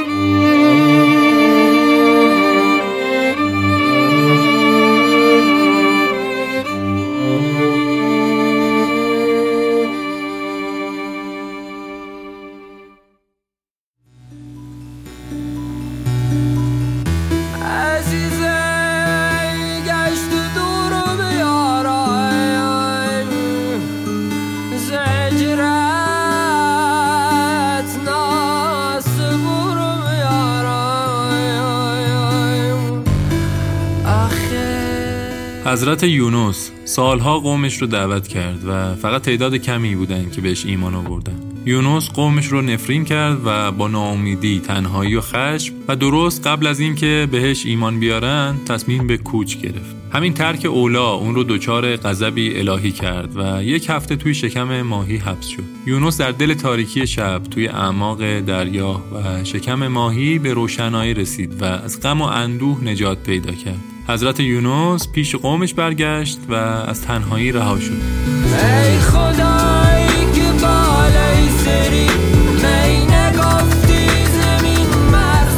حضرت 35.75 36.03
یونس 36.03 36.71
سالها 36.85 37.39
قومش 37.39 37.81
رو 37.81 37.87
دعوت 37.87 38.27
کرد 38.27 38.65
و 38.67 38.95
فقط 38.95 39.21
تعداد 39.21 39.55
کمی 39.55 39.95
بودن 39.95 40.29
که 40.29 40.41
بهش 40.41 40.65
ایمان 40.65 40.95
آوردن 40.95 41.39
یونس 41.65 42.09
قومش 42.09 42.45
رو 42.45 42.61
نفرین 42.61 43.05
کرد 43.05 43.41
و 43.45 43.71
با 43.71 43.87
ناامیدی، 43.87 44.59
تنهایی 44.59 45.15
و 45.15 45.21
خشم 45.21 45.73
و 45.87 45.95
درست 45.95 46.47
قبل 46.47 46.67
از 46.67 46.79
اینکه 46.79 47.27
بهش 47.31 47.65
ایمان 47.65 47.99
بیارن 47.99 48.55
تصمیم 48.67 49.07
به 49.07 49.17
کوچ 49.17 49.57
گرفت. 49.57 49.95
همین 50.13 50.33
ترک 50.33 50.65
اولا 50.65 51.13
اون 51.13 51.35
رو 51.35 51.43
دچار 51.43 51.95
غضبی 51.95 52.59
الهی 52.59 52.91
کرد 52.91 53.37
و 53.37 53.63
یک 53.63 53.89
هفته 53.89 54.15
توی 54.15 54.33
شکم 54.33 54.81
ماهی 54.81 55.17
حبس 55.17 55.47
شد. 55.47 55.63
یونس 55.85 56.21
در 56.21 56.31
دل 56.31 56.53
تاریکی 56.53 57.07
شب 57.07 57.41
توی 57.51 57.67
اعماق 57.67 58.39
دریا 58.39 59.01
و 59.13 59.43
شکم 59.43 59.87
ماهی 59.87 60.39
به 60.39 60.53
روشنایی 60.53 61.13
رسید 61.13 61.61
و 61.61 61.65
از 61.65 62.01
غم 62.01 62.21
و 62.21 62.25
اندوه 62.25 62.83
نجات 62.83 63.23
پیدا 63.23 63.51
کرد. 63.51 63.94
حضرت 64.07 64.39
یونس 64.39 65.07
پیش 65.07 65.35
قومش 65.35 65.73
برگشت 65.73 66.39
و 66.49 66.53
از 66.53 67.01
تنهایی 67.01 67.51
رها 67.51 67.79
شد. 67.79 67.91
ای 67.91 68.99
خدایی 68.99 70.31
که 70.35 70.51
بالای 70.61 71.49
سری 71.49 72.07
می 72.55 73.05
نگفتی 73.05 74.07
زمین 74.25 74.87
مرز 75.11 75.57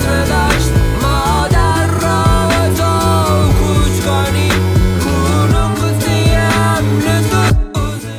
تو 2.77 3.49
کوچ 3.59 4.07
گفتی 5.81 6.31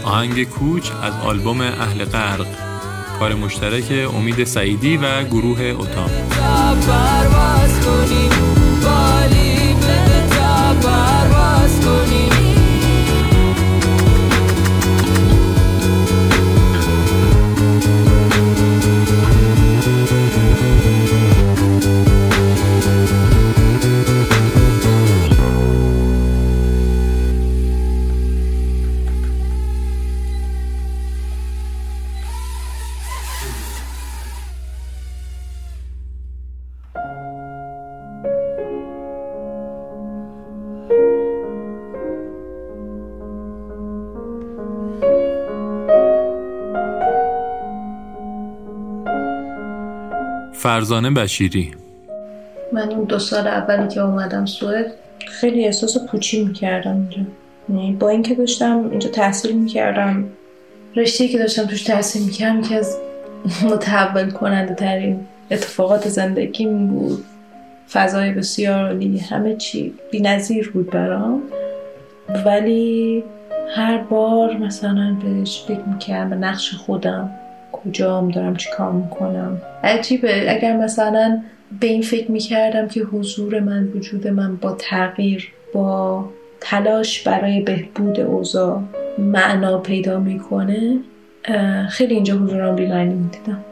آهنگ 0.04 0.44
کوچ 0.44 0.90
از 1.02 1.12
آلبوم 1.24 1.60
اهل 1.60 2.04
غرق 2.04 2.46
کار 3.18 3.34
مشترک 3.34 4.08
امید 4.14 4.44
سعیدی 4.44 4.96
و 4.96 5.24
گروه 5.24 5.60
اتاق. 5.60 6.10
پرواز 6.88 7.80
بالی 9.88 10.78
پرواز 10.82 11.28
کنیم 11.28 11.37
فرزانه 50.88 51.10
بشیری. 51.10 51.70
من 52.72 52.92
اون 52.92 53.04
دو 53.04 53.18
سال 53.18 53.46
اولی 53.46 53.88
که 53.88 54.00
اومدم 54.00 54.46
سوئد 54.46 54.86
خیلی 55.40 55.64
احساس 55.64 55.98
پوچی 56.06 56.44
می‌کردم 56.44 56.94
اینجا. 56.94 57.22
یعنی 57.68 57.92
با 57.92 58.08
اینکه 58.08 58.34
داشتم 58.34 58.88
اینجا 58.90 59.10
تحصیل 59.10 59.56
می‌کردم 59.56 60.24
رشته 60.96 61.28
که 61.28 61.38
داشتم 61.38 61.66
توش 61.66 61.82
تحصیل 61.82 62.22
می‌کردم 62.22 62.62
که 62.62 62.74
از 62.74 62.96
متحول 63.64 64.30
کننده 64.30 64.74
ترین 64.74 65.26
اتفاقات 65.50 66.08
زندگیم 66.08 66.86
بود. 66.86 67.24
فضای 67.92 68.32
بسیار 68.32 68.86
عالی 68.86 69.18
همه 69.18 69.56
چی 69.56 69.94
بی 70.10 70.20
نظیر 70.20 70.70
بود 70.70 70.90
برام. 70.90 71.42
ولی 72.46 73.24
هر 73.76 73.98
بار 73.98 74.56
مثلا 74.56 75.16
بهش 75.22 75.64
فکر 75.68 75.84
می‌کردم 75.92 76.30
به 76.30 76.36
نقش 76.36 76.74
خودم 76.74 77.30
کجام 77.84 78.30
دارم 78.30 78.56
چی 78.56 78.70
کار 78.76 78.92
می‌کنم. 78.92 79.60
عجیبه. 79.84 80.56
اگر 80.56 80.76
مثلا 80.76 81.42
به 81.80 81.86
این 81.86 82.02
فکر 82.02 82.30
می‌کردم 82.30 82.88
که 82.88 83.00
حضور 83.00 83.60
من 83.60 83.84
وجود 83.84 84.28
من 84.28 84.56
با 84.56 84.76
تغییر 84.78 85.52
با 85.74 86.24
تلاش 86.60 87.22
برای 87.22 87.60
بهبود 87.60 88.20
اوضاع 88.20 88.82
معنا 89.18 89.78
پیدا 89.78 90.20
می‌کنه 90.20 90.98
خیلی 91.88 92.14
اینجا 92.14 92.34
حضورم 92.34 92.76
بیمعنی 92.76 93.14
می‌دیدم. 93.14 93.64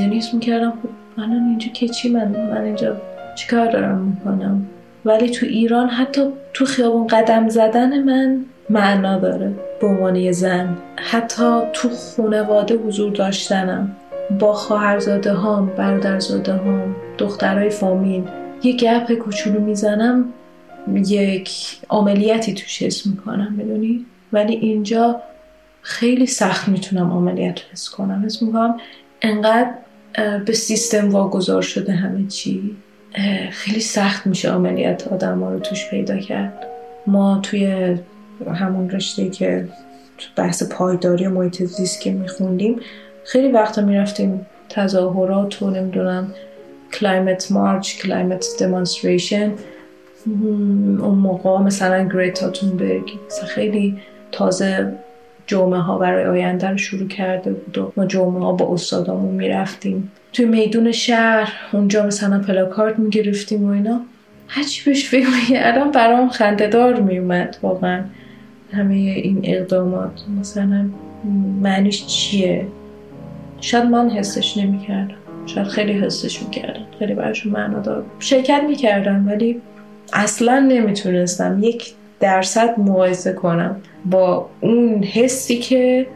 یعنی 0.00 0.18
اسم 0.18 0.36
می‌کردم 0.36 0.70
خب 0.70 0.88
من 1.16 1.32
اینجا 1.32 1.68
که 1.72 1.88
چی؟ 1.88 2.08
من 2.08 2.28
من 2.28 2.64
اینجا 2.64 2.96
چیکار 3.34 3.70
دارم 3.70 3.98
می‌کنم؟ 3.98 4.66
ولی 5.04 5.30
تو 5.30 5.46
ایران 5.46 5.88
حتی 5.88 6.22
تو 6.54 6.64
خیابون 6.64 7.06
قدم 7.06 7.48
زدن 7.48 8.02
من 8.02 8.44
معنا 8.70 9.18
داره 9.18 9.52
به 9.80 9.86
عنوان 9.86 10.32
زن. 10.32 10.76
حتی 10.96 11.60
تو 11.72 11.88
خانواده 11.88 12.76
حضور 12.76 13.12
داشتنم. 13.12 13.96
با 14.40 14.52
خواهرزاده 14.52 15.32
هام 15.32 15.66
برادرزاده 15.66 16.52
هام 16.52 16.96
دخترای 17.18 17.70
فامیل. 17.70 18.24
یه 18.62 18.76
گپ 18.76 19.12
کوچولو 19.12 19.60
می‌زنم 19.60 20.24
یک 20.94 21.78
عملیتی 21.90 22.54
توش 22.54 22.82
حس 22.82 23.06
می‌کنم 23.06 23.54
می‌دونی؟ 23.56 24.06
ولی 24.32 24.54
اینجا 24.54 25.22
خیلی 25.82 26.26
سخت 26.26 26.68
می‌تونم 26.68 27.12
عملیت 27.12 27.60
رو 27.60 27.66
حس 27.72 27.90
کنم. 27.90 28.22
حس 28.26 28.42
می‌کنم 28.42 28.76
انقدر 29.22 29.70
به 30.46 30.52
سیستم 30.52 31.10
واگذار 31.10 31.62
شده 31.62 31.92
همه 31.92 32.26
چی. 32.26 32.76
خیلی 33.50 33.80
سخت 33.80 34.26
میشه 34.26 34.50
عملیت 34.50 35.08
آدم 35.08 35.40
ها 35.40 35.52
رو 35.52 35.58
توش 35.58 35.90
پیدا 35.90 36.16
کرد. 36.18 36.66
ما 37.06 37.40
توی 37.42 37.96
همون 38.50 38.90
رشته 38.90 39.30
که 39.30 39.68
بحث 40.36 40.62
پایداری 40.62 41.28
محیط 41.28 41.62
زیست 41.62 42.00
که 42.00 42.10
میخوندیم 42.12 42.80
خیلی 43.24 43.52
وقتا 43.52 43.82
می‌رفتیم 43.82 44.46
تظاهرات 44.68 45.62
و 45.62 45.70
نمی‌دونم 45.70 46.34
climate 46.92 47.52
march 47.52 47.96
climate 47.96 48.46
demonstration 48.58 49.52
اون 50.26 51.18
موقع 51.18 51.58
مثلا 51.58 52.08
گریتا 52.08 52.50
تونبرگ 52.50 53.12
مثلا 53.26 53.46
خیلی 53.46 53.98
تازه 54.32 54.92
جمعه 55.46 55.80
ها 55.80 55.98
برای 55.98 56.24
آینده 56.24 56.68
رو 56.68 56.76
شروع 56.76 57.08
کرده 57.08 57.52
بود 57.52 57.78
و 57.78 57.92
ما 57.96 58.06
جمعه 58.06 58.40
ها 58.40 58.52
با 58.52 58.74
استادامون 58.74 59.34
می‌رفتیم. 59.34 60.12
توی 60.32 60.44
میدون 60.44 60.92
شهر 60.92 61.52
اونجا 61.72 62.06
مثلا 62.06 62.38
پلاکارد 62.38 62.98
می‌گرفتیم 62.98 63.64
و 63.64 63.72
اینا. 63.72 64.00
هرچی 64.48 64.84
بهش 64.84 65.08
فکر 65.08 65.26
می‌کردم 65.28 65.90
برام 65.90 66.28
خندهدار 66.28 67.00
میومد 67.00 67.56
واقعا. 67.62 68.04
همه 68.72 68.94
این 68.94 69.40
اقدامات 69.44 70.24
مثلا 70.40 70.86
معنیش 71.60 72.06
چیه؟ 72.06 72.66
شاید 73.60 73.84
من 73.84 74.10
حسش 74.10 74.56
نمی‌کردم. 74.56 75.14
شاید 75.46 75.66
خیلی 75.66 75.92
حسش 75.92 76.42
می‌کردن 76.42 76.84
خیلی 76.98 77.14
براشون 77.14 77.52
معنا 77.52 77.78
دار 77.78 78.04
شرکت 78.18 78.62
می‌کردم 78.68 79.28
ولی 79.28 79.60
اصلا 80.12 80.58
نمی‌تونستم 80.58 81.58
یک 81.62 81.92
درصد 82.20 82.80
مقایسه 82.80 83.32
کنم 83.32 83.76
با 84.04 84.48
اون 84.60 85.02
حسی 85.02 85.58
که 85.58 86.06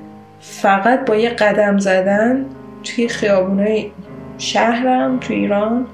فقط 0.40 1.04
با 1.04 1.16
یه 1.16 1.28
قدم 1.28 1.78
زدن 1.78 2.44
توی 2.84 3.08
خیابونای 3.08 3.90
شهرم 4.38 5.18
توی 5.20 5.36
ایران 5.36 5.86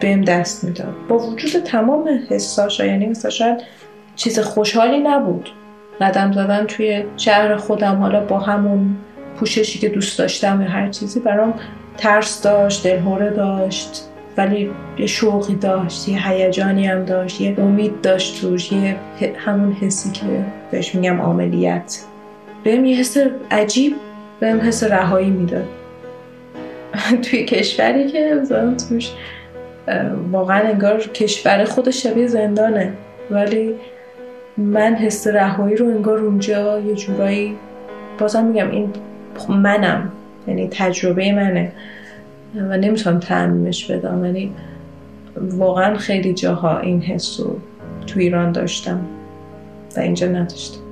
بهم 0.00 0.20
دست 0.20 0.64
می‌داد. 0.64 0.94
با 1.08 1.18
وجود 1.18 1.62
تمام 1.62 2.08
حساش 2.30 2.80
یعنی 2.80 3.06
مثلا 3.06 3.30
شاید 3.30 3.58
چیز 4.16 4.38
خوشحالی 4.38 4.98
نبود. 4.98 5.50
قدم 6.00 6.32
زدن 6.32 6.66
توی 6.66 7.04
شهر 7.16 7.56
خودم 7.56 7.96
حالا 7.96 8.20
با 8.20 8.38
همون 8.38 8.96
پوششی 9.36 9.78
که 9.78 9.88
دوست 9.88 10.18
داشتم 10.18 10.62
یا 10.62 10.68
هر 10.68 10.88
چیزی 10.88 11.20
برام 11.20 11.54
ترس 11.96 12.42
داشت 12.42 12.84
دلهوره 12.84 13.30
داشت 13.30 14.08
ولی 14.36 14.70
یه 14.98 15.06
شوقی 15.06 15.54
داشت 15.54 16.08
یه 16.08 16.28
هیجانی 16.28 16.86
هم 16.86 17.04
داشت 17.04 17.40
یه 17.40 17.60
امید 17.60 18.00
داشت 18.00 18.40
توش 18.40 18.72
یه 18.72 18.96
همون 19.36 19.72
حسی 19.72 20.10
که 20.10 20.26
بهش 20.70 20.94
میگم 20.94 21.20
عملیت 21.20 22.00
بهم 22.64 22.84
یه 22.84 22.96
حس 22.96 23.16
عجیب 23.50 23.96
بهم 24.40 24.60
حس 24.60 24.82
رهایی 24.82 25.30
می‌داد. 25.30 25.64
توی 27.22 27.44
کشوری 27.44 28.06
که 28.10 28.38
مثلا 28.42 28.74
توش 28.88 29.10
واقعا 30.32 30.58
انگار 30.58 31.00
کشور 31.00 31.64
خودش 31.64 32.02
شبیه 32.02 32.26
زندانه. 32.26 32.92
ولی 33.30 33.74
من 34.56 34.94
حس 34.94 35.26
رهایی 35.26 35.76
رو 35.76 35.86
انگار 35.86 36.18
اونجا 36.18 36.80
یه 36.80 36.94
جورایی 36.94 37.56
بازم 38.18 38.44
میگم 38.44 38.70
این 38.70 38.92
منم 39.48 40.12
یعنی 40.48 40.68
تجربه 40.68 41.32
منه. 41.32 41.72
و 42.56 42.76
نمی‌تونم 42.76 43.20
تعمیمش 43.20 43.90
بدم 43.90 44.22
ولی 44.22 44.52
واقعا 45.36 45.96
خیلی 45.96 46.34
جاها 46.34 46.78
این 46.78 47.02
حس 47.02 47.40
رو 47.40 47.58
تو 48.06 48.20
ایران 48.20 48.52
داشتم 48.52 49.00
و 49.96 50.00
اینجا 50.00 50.26
نداشتم. 50.26 50.83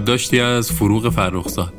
یادداشتی 0.00 0.40
از 0.40 0.72
فروغ 0.72 1.08
فرخزاد 1.08 1.72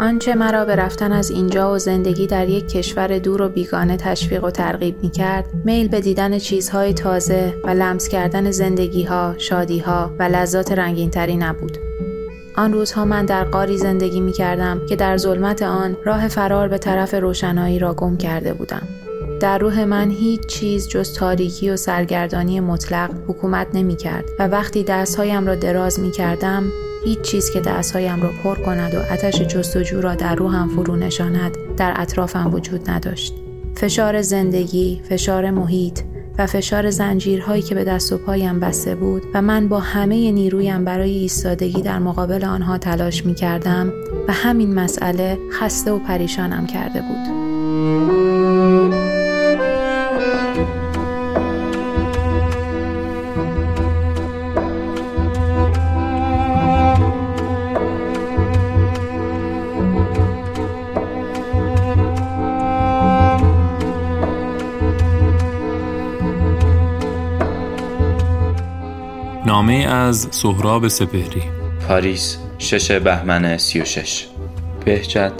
آنچه 0.00 0.34
مرا 0.34 0.64
به 0.64 0.76
رفتن 0.76 1.12
از 1.12 1.30
اینجا 1.30 1.74
و 1.74 1.78
زندگی 1.78 2.26
در 2.26 2.48
یک 2.48 2.68
کشور 2.68 3.18
دور 3.18 3.42
و 3.42 3.48
بیگانه 3.48 3.96
تشویق 3.96 4.44
و 4.44 4.50
ترغیب 4.50 5.02
می 5.02 5.10
کرد 5.10 5.44
میل 5.64 5.88
به 5.88 6.00
دیدن 6.00 6.38
چیزهای 6.38 6.94
تازه 6.94 7.54
و 7.64 7.70
لمس 7.70 8.08
کردن 8.08 8.50
زندگی 8.50 9.02
ها، 9.04 9.34
شادی 9.38 9.78
ها 9.78 10.14
و 10.18 10.22
لذات 10.22 10.72
رنگینتری 10.72 11.36
نبود. 11.36 11.78
آن 12.56 12.72
روزها 12.72 13.04
من 13.04 13.26
در 13.26 13.44
قاری 13.44 13.78
زندگی 13.78 14.20
می 14.20 14.32
کردم 14.32 14.80
که 14.88 14.96
در 14.96 15.16
ظلمت 15.16 15.62
آن 15.62 15.96
راه 16.04 16.28
فرار 16.28 16.68
به 16.68 16.78
طرف 16.78 17.14
روشنایی 17.14 17.78
را 17.78 17.94
گم 17.94 18.16
کرده 18.16 18.54
بودم. 18.54 18.88
در 19.40 19.58
روح 19.58 19.84
من 19.84 20.10
هیچ 20.10 20.46
چیز 20.46 20.88
جز 20.88 21.12
تاریکی 21.12 21.70
و 21.70 21.76
سرگردانی 21.76 22.60
مطلق 22.60 23.10
حکومت 23.28 23.66
نمی 23.74 23.96
کرد 23.96 24.24
و 24.38 24.48
وقتی 24.48 24.84
دستهایم 24.84 25.46
را 25.46 25.54
دراز 25.54 26.00
می 26.00 26.10
کردم 26.10 26.64
هیچ 27.04 27.20
چیز 27.20 27.50
که 27.50 27.60
دستهایم 27.60 28.22
را 28.22 28.30
پر 28.42 28.54
کند 28.54 28.94
و 28.94 28.98
آتش 29.12 29.42
جستجو 29.42 30.00
را 30.00 30.14
در 30.14 30.34
روحم 30.34 30.68
فرو 30.68 30.96
نشاند 30.96 31.56
در 31.76 31.94
اطرافم 31.96 32.54
وجود 32.54 32.90
نداشت. 32.90 33.34
فشار 33.76 34.22
زندگی، 34.22 35.00
فشار 35.08 35.50
محیط 35.50 36.00
و 36.38 36.46
فشار 36.46 36.90
زنجیرهایی 36.90 37.62
که 37.62 37.74
به 37.74 37.84
دست 37.84 38.12
و 38.12 38.18
پایم 38.18 38.60
بسته 38.60 38.94
بود 38.94 39.22
و 39.34 39.42
من 39.42 39.68
با 39.68 39.80
همه 39.80 40.30
نیرویم 40.30 40.84
برای 40.84 41.10
ایستادگی 41.10 41.82
در 41.82 41.98
مقابل 41.98 42.44
آنها 42.44 42.78
تلاش 42.78 43.26
می 43.26 43.34
کردم 43.34 43.92
و 44.28 44.32
همین 44.32 44.74
مسئله 44.74 45.38
خسته 45.52 45.92
و 45.92 45.98
پریشانم 45.98 46.66
کرده 46.66 47.00
بود. 47.00 48.33
نامه 69.64 69.86
از 69.86 70.28
سهراب 70.30 70.88
سپهری. 70.88 71.42
پاریس 71.88 72.38
شش 72.58 72.90
بهمن 72.90 73.56
سی 73.58 73.80
و 73.80 73.84
شش. 73.84 74.26
بهجت 74.84 75.32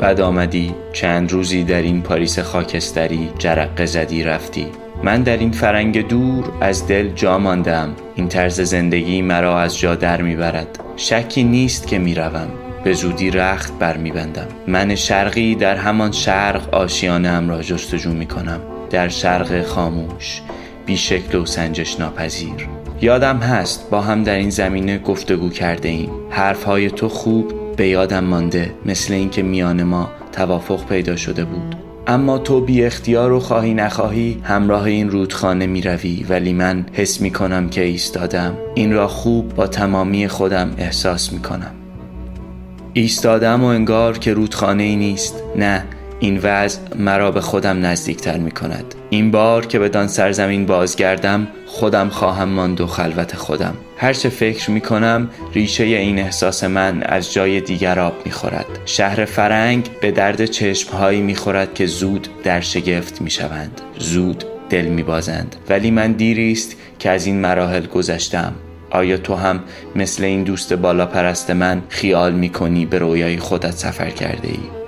بد 0.00 0.20
آمدی 0.20 0.74
چند 0.92 1.32
روزی 1.32 1.64
در 1.64 1.82
این 1.82 2.02
پاریس 2.02 2.38
خاکستری 2.38 3.30
جرقه 3.38 3.86
زدی 3.86 4.24
رفتی. 4.24 4.66
من 5.02 5.22
در 5.22 5.36
این 5.36 5.52
فرنگ 5.52 6.08
دور 6.08 6.44
از 6.60 6.86
دل 6.86 7.08
جا 7.08 7.38
ماندم. 7.38 7.94
این 8.14 8.28
طرز 8.28 8.60
زندگی 8.60 9.22
مرا 9.22 9.60
از 9.60 9.78
جا 9.78 9.94
در 9.94 10.22
می‌برد. 10.22 10.78
شکی 10.96 11.44
نیست 11.44 11.86
که 11.86 11.98
می‌روم. 11.98 12.48
به 12.84 12.92
زودی 12.92 13.30
رخت 13.30 13.78
بر 13.78 13.96
میبندم 13.96 14.48
من 14.66 14.94
شرقی 14.94 15.54
در 15.54 15.76
همان 15.76 16.12
شرق 16.12 16.74
آشیانم 16.74 17.50
را 17.50 17.62
جستجو 17.62 18.10
می‌کنم. 18.10 18.60
در 18.90 19.08
شرق 19.08 19.62
خاموش 19.66 20.40
بی 20.86 20.96
شکل 20.96 21.38
و 21.38 21.46
سنجش 21.46 22.00
ناپذیر. 22.00 22.81
یادم 23.02 23.36
هست 23.36 23.90
با 23.90 24.00
هم 24.00 24.22
در 24.22 24.34
این 24.34 24.50
زمینه 24.50 24.98
گفتگو 24.98 25.48
کرده 25.48 25.88
ایم 25.88 26.10
حرفهای 26.30 26.90
تو 26.90 27.08
خوب 27.08 27.76
به 27.76 27.88
یادم 27.88 28.24
مانده 28.24 28.74
مثل 28.86 29.14
اینکه 29.14 29.42
میان 29.42 29.82
ما 29.82 30.10
توافق 30.32 30.86
پیدا 30.86 31.16
شده 31.16 31.44
بود. 31.44 31.76
اما 32.06 32.38
تو 32.38 32.60
بی 32.60 32.84
اختیار 32.84 33.32
و 33.32 33.40
خواهی 33.40 33.74
نخواهی 33.74 34.40
همراه 34.42 34.84
این 34.84 35.10
رودخانه 35.10 35.66
می 35.66 35.82
روی 35.82 36.26
ولی 36.28 36.52
من 36.52 36.86
حس 36.92 37.20
می 37.20 37.30
کنم 37.30 37.68
که 37.68 37.84
ایستادم. 37.84 38.56
این 38.74 38.92
را 38.92 39.08
خوب 39.08 39.54
با 39.54 39.66
تمامی 39.66 40.28
خودم 40.28 40.70
احساس 40.78 41.32
می 41.32 41.40
کنم 41.40 41.72
ایستادم 42.92 43.64
و 43.64 43.66
انگار 43.66 44.18
که 44.18 44.34
رودخانه 44.34 44.82
ای 44.82 44.96
نیست. 44.96 45.42
نه 45.56 45.84
این 46.22 46.40
وضع 46.42 46.80
مرا 46.98 47.30
به 47.30 47.40
خودم 47.40 47.86
نزدیکتر 47.86 48.38
می 48.38 48.50
کند 48.50 48.94
این 49.10 49.30
بار 49.30 49.66
که 49.66 49.78
بدان 49.78 50.06
سرزمین 50.06 50.66
بازگردم 50.66 51.48
خودم 51.66 52.08
خواهم 52.08 52.48
ماند 52.48 52.80
و 52.80 52.86
خلوت 52.86 53.36
خودم. 53.36 53.74
هرچه 53.96 54.28
فکر 54.28 54.70
می 54.70 54.80
کنم 54.80 55.30
ریشه 55.54 55.84
این 55.84 56.18
احساس 56.18 56.64
من 56.64 57.02
از 57.02 57.32
جای 57.32 57.60
دیگر 57.60 57.98
آب 57.98 58.14
می 58.24 58.32
خورد 58.32 58.66
شهر 58.86 59.24
فرنگ 59.24 59.90
به 60.00 60.10
درد 60.10 60.46
چشمهایی 60.46 61.20
می 61.20 61.34
خورد 61.34 61.74
که 61.74 61.86
زود 61.86 62.28
در 62.44 62.60
شگفت 62.60 63.22
می 63.22 63.30
شوند 63.30 63.80
زود 63.98 64.44
دل 64.70 64.84
می 64.84 65.02
بازند 65.02 65.56
ولی 65.68 65.90
من 65.90 66.12
دیری 66.12 66.52
است 66.52 66.76
که 66.98 67.10
از 67.10 67.26
این 67.26 67.40
مراحل 67.40 67.86
گذشتم. 67.86 68.52
آیا 68.90 69.16
تو 69.16 69.34
هم 69.34 69.60
مثل 69.96 70.24
این 70.24 70.42
دوست 70.42 70.72
بالا 70.72 71.06
پرست 71.06 71.50
من 71.50 71.82
خیال 71.88 72.32
می 72.32 72.48
کنی 72.48 72.86
به 72.86 72.98
رویای 72.98 73.38
خودت 73.38 73.70
سفر 73.70 74.10
کرده 74.10 74.48
ای؟ 74.48 74.81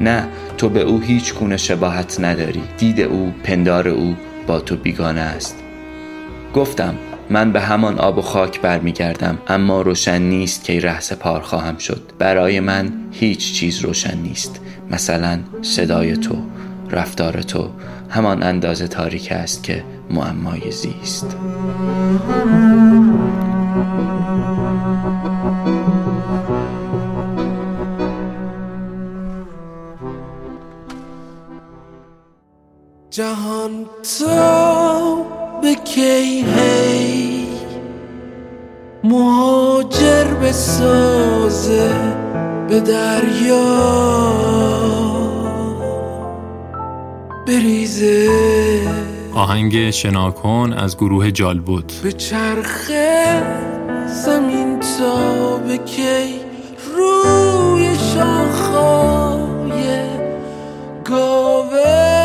نه 0.00 0.28
تو 0.58 0.68
به 0.68 0.80
او 0.80 1.00
هیچ 1.00 1.34
گونه 1.34 1.56
شباهت 1.56 2.20
نداری. 2.20 2.62
دید 2.78 3.00
او 3.00 3.34
پندار 3.44 3.88
او 3.88 4.16
با 4.46 4.60
تو 4.60 4.76
بیگانه 4.76 5.20
است. 5.20 5.56
گفتم 6.54 6.94
من 7.30 7.52
به 7.52 7.60
همان 7.60 7.98
آب 7.98 8.18
و 8.18 8.22
خاک 8.22 8.60
برمیگردم 8.60 9.38
اما 9.48 9.82
روشن 9.82 10.22
نیست 10.22 10.64
که 10.64 10.80
ره 10.80 11.16
پار 11.20 11.40
خواهم 11.40 11.78
شد. 11.78 12.02
برای 12.18 12.60
من 12.60 12.92
هیچ 13.12 13.52
چیز 13.52 13.80
روشن 13.80 14.18
نیست. 14.18 14.60
مثلا 14.90 15.38
صدای 15.62 16.16
تو 16.16 16.36
رفتار 16.90 17.42
تو 17.42 17.70
همان 18.10 18.42
اندازه 18.42 18.88
تاریک 18.88 19.32
است 19.32 19.62
که 19.62 19.84
معمای 20.10 20.70
زیست. 20.70 21.36
جهان 33.18 33.86
تا 34.18 35.16
به 35.62 35.74
کی 35.74 36.44
هی؟ 36.56 37.48
مهاجر 39.04 40.24
به 40.24 40.52
سازه 40.52 41.90
به 42.68 42.80
دریا. 42.80 43.64
بریزه. 47.46 48.30
آهنگ 49.34 49.90
شناکن 49.90 50.72
از 50.72 50.96
گروه 50.96 51.30
جالبوت. 51.30 52.00
به 52.02 52.12
چرخه 52.12 53.42
زمین 54.06 54.80
تا 54.80 55.56
به 55.56 55.78
کی؟ 55.78 56.40
روی 56.96 57.94
شاخهای 58.14 59.48
گاوه. 61.04 62.17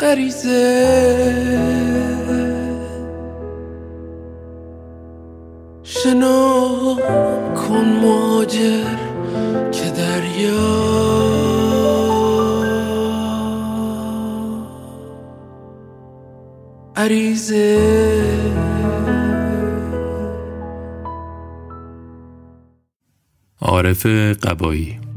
غریزه. 0.00 1.88
شنا 5.82 6.96
کن 7.54 7.86
ماجر 8.02 8.96
که 9.72 9.90
دریا. 9.90 10.88
عریزه 16.96 17.78
عارف 23.60 24.06
قبایی. 24.42 25.07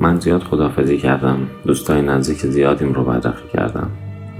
من 0.00 0.20
زیاد 0.20 0.42
خداحافظی 0.42 0.98
کردم. 0.98 1.38
دوستای 1.66 2.02
نزدیک 2.02 2.38
زیادیم 2.38 2.92
رو 2.92 3.04
بدرقه 3.04 3.48
کردم. 3.52 3.90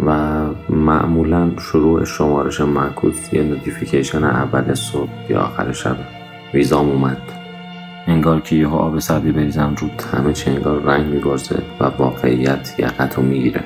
و 0.07 0.45
معمولا 0.69 1.51
شروع 1.59 2.05
شمارش 2.05 2.61
معکوس 2.61 3.33
یه 3.33 3.43
notification 3.43 4.25
اول 4.25 4.75
صبح 4.75 5.11
یا 5.31 5.41
آخر 5.41 5.73
شب. 5.73 5.97
ویزام 6.55 6.89
اومد. 6.89 7.23
انگار 8.07 8.41
که 8.41 8.57
یه 8.57 8.69
آب 8.69 8.99
سردی 8.99 9.33
بریزم 9.33 9.75
روت. 9.81 10.03
همه 10.13 10.33
چی 10.33 10.51
انگار 10.51 10.83
رنگ 10.83 11.07
میگیره 11.07 11.63
و 11.81 11.85
واقعیت 11.85 12.75
یقه‌تو 12.79 13.23
می‌گیره. 13.23 13.65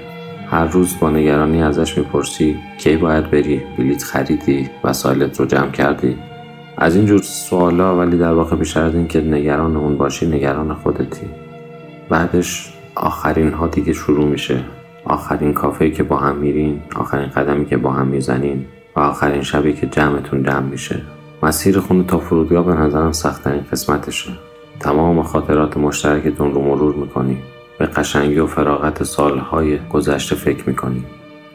هر 0.50 0.66
روز 0.66 0.94
با 1.00 1.10
نگرانی 1.10 1.62
ازش 1.62 1.98
می‌پرسی 1.98 2.56
کی 2.78 2.96
باید 2.96 3.30
بری 3.30 3.62
بلیت 3.78 4.02
خریدی 4.02 4.70
وسایلت 4.84 5.40
رو 5.40 5.46
جمع 5.46 5.70
کردی. 5.70 6.16
از 6.76 6.96
اینجور 6.96 7.22
سوالا 7.22 7.98
ولی 7.98 8.18
در 8.18 8.32
واقع 8.32 8.56
بیشتر 8.56 8.82
از 8.82 8.94
این 8.94 9.08
که 9.08 9.20
نگران 9.20 9.76
اون 9.76 9.96
باشی 9.96 10.26
نگران 10.26 10.74
خودتی. 10.74 11.41
بعدش 12.12 12.72
آخرین 12.94 13.52
ها 13.52 13.66
دیگه 13.66 13.92
شروع 13.92 14.24
میشه. 14.24 14.64
آخرین 15.04 15.52
کافه 15.52 15.90
که 15.90 16.02
با 16.02 16.16
هم 16.16 16.36
میرین 16.36 16.80
آخرین 16.96 17.28
قدمی 17.28 17.66
که 17.66 17.76
با 17.76 17.92
هم 17.92 18.06
می‌زنین 18.06 18.64
و 18.96 19.00
آخرین 19.00 19.42
شبی 19.42 19.72
که 19.72 19.86
جمعتون 19.86 20.42
جمع 20.42 20.60
میشه. 20.60 21.00
مسیر 21.42 21.80
خونه 21.80 22.04
تا 22.04 22.18
فرودگاه 22.18 22.66
به 22.66 22.72
نظرم 22.72 23.12
سختترین 23.12 23.64
قسمتشه. 23.72 24.30
تمام 24.80 25.22
خاطرات 25.22 25.76
مشترکتون 25.76 26.54
رو 26.54 26.62
مرور 26.62 26.94
می‌کنی. 26.94 27.38
به 27.78 27.86
قشنگی 27.86 28.38
و 28.38 28.46
فراغت 28.46 29.02
سالهای 29.02 29.78
گذشته 29.92 30.36
فکر 30.36 30.64
می‌کنی. 30.66 31.04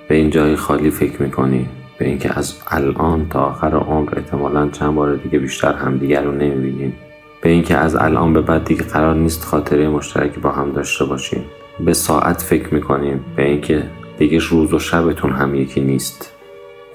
به 0.08 0.16
این 0.16 0.30
جای 0.30 0.56
خالی 0.56 0.92
فکر 0.92 1.22
می‌کنی. 1.22 1.70
به 1.98 2.06
اینکه 2.06 2.40
از 2.40 2.56
الان 2.68 3.30
تا 3.30 3.40
آخر 3.40 3.76
عمر 3.76 4.14
احتمالا 4.18 4.70
چند 4.70 4.96
بار 4.96 5.16
دیگه 5.16 5.40
بیشتر 5.40 5.74
همدیگر 5.74 6.24
رو 6.24 6.32
نمی‌بینین 6.32 6.94
به 7.42 7.50
اینکه 7.50 7.76
از 7.76 7.96
الان 7.96 8.34
به 8.34 8.42
بعد 8.42 8.66
دیگه 8.66 8.84
قرار 8.84 9.16
نیست 9.16 9.46
خاطره 9.46 9.90
مشترکی 9.90 10.40
با 10.40 10.52
هم 10.52 10.72
داشته 10.72 11.06
باشیم. 11.06 11.44
به 11.80 11.94
ساعت 11.94 12.42
فکر 12.42 12.74
می‌کنیم 12.74 13.26
به 13.36 13.46
اینکه 13.46 13.84
دیگه 14.18 14.40
روز 14.40 14.74
و 14.74 14.80
شبتون 14.80 15.32
هم 15.32 15.56
یکی 15.56 15.82
نیست. 15.82 16.34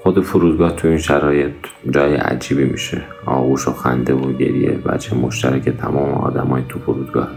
خود 0.03 0.23
فرودگاه 0.23 0.75
تو 0.75 0.87
این 0.87 0.97
شرایط 0.97 1.51
جای 1.89 2.15
عجیبی 2.15 2.63
میشه. 2.63 3.01
آغوش 3.25 3.67
و 3.67 3.71
خنده 3.73 4.13
و 4.13 4.33
گریه 4.33 4.71
بچه 4.71 5.15
مشترک 5.15 5.69
تمام 5.69 6.11
آدمای 6.13 6.63
تو 6.69 6.79
فرودگاه. 6.79 7.27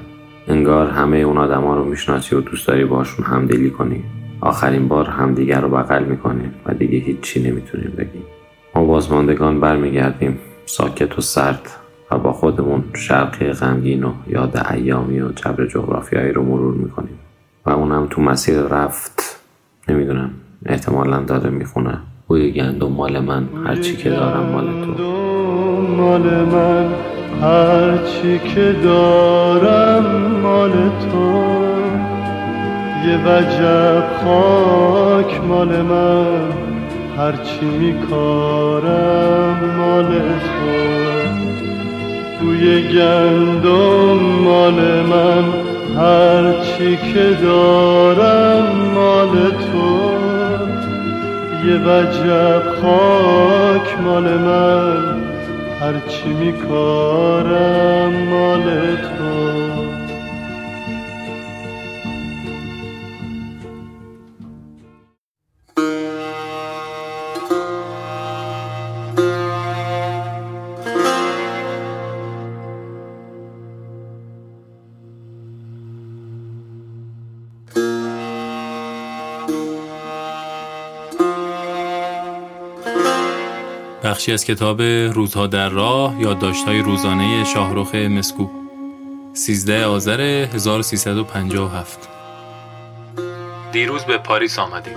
انگار 0.49 0.91
همه 0.91 1.17
اون 1.17 1.39
آدما 1.39 1.77
رو 1.77 1.85
می‌شناسی 1.85 2.35
و 2.35 2.41
دوست 2.41 2.69
داری 2.69 2.85
باشون 2.85 3.25
همدلی 3.25 3.71
کنی. 3.71 4.05
آخرین 4.41 4.89
بار 4.89 5.05
همدیگر 5.05 5.61
رو 5.61 5.69
بغل 5.69 6.05
می‌کنیم 6.05 6.55
و 6.67 6.75
دیگه 6.75 6.99
هیچی 6.99 7.43
نمی‌تونیم 7.43 7.93
بگیم. 7.99 8.23
ما 8.75 8.85
بازماندگان 8.85 9.61
برمیگردیم. 9.61 10.39
ساکت 10.67 11.19
و 11.19 11.21
سرد. 11.21 11.71
خودمون 12.41 12.85
شرقی 12.95 13.53
غمگین 13.53 14.05
و 14.05 14.13
یاد 14.29 14.55
ایامی 14.73 15.21
و 15.21 15.29
جبر 15.33 15.67
جغرافیایی 15.67 16.33
رو 16.33 16.43
مرور 16.43 16.75
می‌کنیم. 16.75 17.19
و 17.67 17.71
اونم 17.71 18.07
تو 18.11 18.23
مسیر 18.23 18.61
رفت 18.61 19.41
نمی‌دونم 19.89 20.31
احتمالا 20.67 21.19
داره 21.21 21.51
می‌خونه. 21.51 21.99
بوی 22.29 22.53
گندم 22.53 22.93
مال 22.93 23.21
من 23.21 23.49
هرچی 23.67 23.97
که 23.97 24.11
دارم 24.11 24.47
مال 24.53 24.67
تو. 24.85 24.93
مال 25.97 26.27
من 26.45 26.87
هرچی 27.43 28.39
که 28.39 28.73
دارم 28.85 30.05
مال 30.43 30.73
تو. 30.73 31.27
یه 33.07 33.17
وجب 33.27 34.05
خاک 34.25 35.41
مال 35.49 35.83
من 35.83 36.41
هرچی 37.19 37.67
میکارم 37.81 39.59
مال 39.79 40.11
تو. 40.47 41.16
بوی 42.41 42.89
گندم 42.89 44.19
مال 44.45 45.03
من. 45.03 45.45
هرچی 45.97 46.97
که 46.97 47.37
دارم 47.43 48.77
مال 48.95 49.51
تو. 49.51 50.11
یه 51.67 51.75
وجب 51.75 52.63
خاک 52.83 54.01
مال 54.05 54.23
من. 54.23 55.23
هرچی 55.81 56.29
میکارم 56.29 58.13
مال 58.31 58.63
تو. 58.97 59.16
بخشی 84.07 84.33
از 84.33 84.45
کتاب 84.45 84.83
روزها 84.83 85.47
در 85.47 85.69
راه 85.69 86.21
یا 86.21 86.35
داشتهای 86.35 86.79
روزانه 86.79 87.45
شاهروخ 87.45 87.95
مسکو 87.95 88.49
13 89.35 89.85
آذر 89.85 90.21
1357 90.21 92.09
دیروز 93.73 94.05
به 94.05 94.19
پاریس 94.19 94.59
آمدیم 94.59 94.97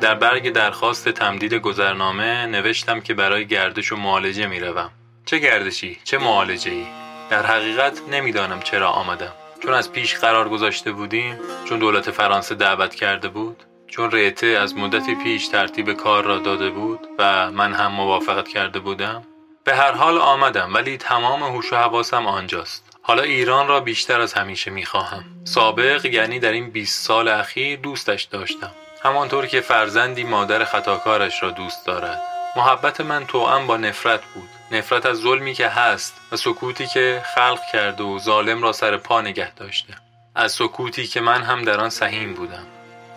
در 0.00 0.14
برگ 0.14 0.52
درخواست 0.52 1.08
تمدید 1.08 1.54
گذرنامه 1.54 2.46
نوشتم 2.46 3.00
که 3.00 3.14
برای 3.14 3.46
گردش 3.46 3.92
و 3.92 3.96
معالجه 3.96 4.46
می 4.46 4.60
روم. 4.60 4.90
چه 5.26 5.38
گردشی؟ 5.38 5.98
چه 6.04 6.18
معالجه 6.18 6.70
ای؟ 6.70 6.86
در 7.30 7.46
حقیقت 7.46 8.00
نمی‌دانم 8.10 8.60
چرا 8.60 8.90
آمدم 8.90 9.32
چون 9.62 9.74
از 9.74 9.92
پیش 9.92 10.14
قرار 10.14 10.48
گذاشته 10.48 10.92
بودیم 10.92 11.36
چون 11.64 11.78
دولت 11.78 12.10
فرانسه 12.10 12.54
دعوت 12.54 12.94
کرده 12.94 13.28
بود 13.28 13.64
چون 13.90 14.10
ریته 14.10 14.46
از 14.46 14.76
مدتی 14.76 15.14
پیش 15.14 15.48
ترتیب 15.48 15.92
کار 15.92 16.24
را 16.24 16.38
داده 16.38 16.70
بود 16.70 17.00
و 17.18 17.50
من 17.50 17.72
هم 17.72 17.92
موافقت 17.92 18.48
کرده 18.48 18.78
بودم 18.78 19.22
به 19.64 19.76
هر 19.76 19.92
حال 19.92 20.18
آمدم 20.18 20.74
ولی 20.74 20.96
تمام 20.96 21.42
هوش 21.42 21.72
و 21.72 21.76
حواسم 21.76 22.26
آنجاست. 22.26 22.98
حالا 23.02 23.22
ایران 23.22 23.68
را 23.68 23.80
بیشتر 23.80 24.20
از 24.20 24.32
همیشه 24.32 24.70
می‌خواهم. 24.70 25.24
سابق 25.44 26.04
یعنی 26.04 26.38
در 26.38 26.52
این 26.52 26.70
20 26.70 27.06
سال 27.06 27.28
اخیر 27.28 27.78
دوستش 27.78 28.22
داشتم. 28.22 28.70
همانطور 29.02 29.46
که 29.46 29.60
فرزندی 29.60 30.24
مادر 30.24 30.64
خطاکارش 30.64 31.42
را 31.42 31.50
دوست 31.50 31.86
دارد. 31.86 32.22
محبت 32.56 33.00
من 33.00 33.26
توأم 33.26 33.66
با 33.66 33.76
نفرت 33.76 34.20
بود. 34.34 34.48
نفرت 34.78 35.06
از 35.06 35.16
ظلمی 35.16 35.54
که 35.54 35.68
هست 35.68 36.20
و 36.32 36.36
سکوتی 36.36 36.86
که 36.86 37.22
خلق 37.34 37.60
کرده 37.72 38.04
و 38.04 38.18
ظالم 38.18 38.62
را 38.62 38.72
سر 38.72 38.96
پا 38.96 39.20
نگه 39.20 39.54
داشته. 39.54 39.94
از 40.34 40.52
سکوتی 40.52 41.06
که 41.06 41.20
من 41.20 41.42
هم 41.42 41.62
در 41.62 41.80
آن 41.80 41.90
سهیم 41.90 42.34
بودم. 42.34 42.66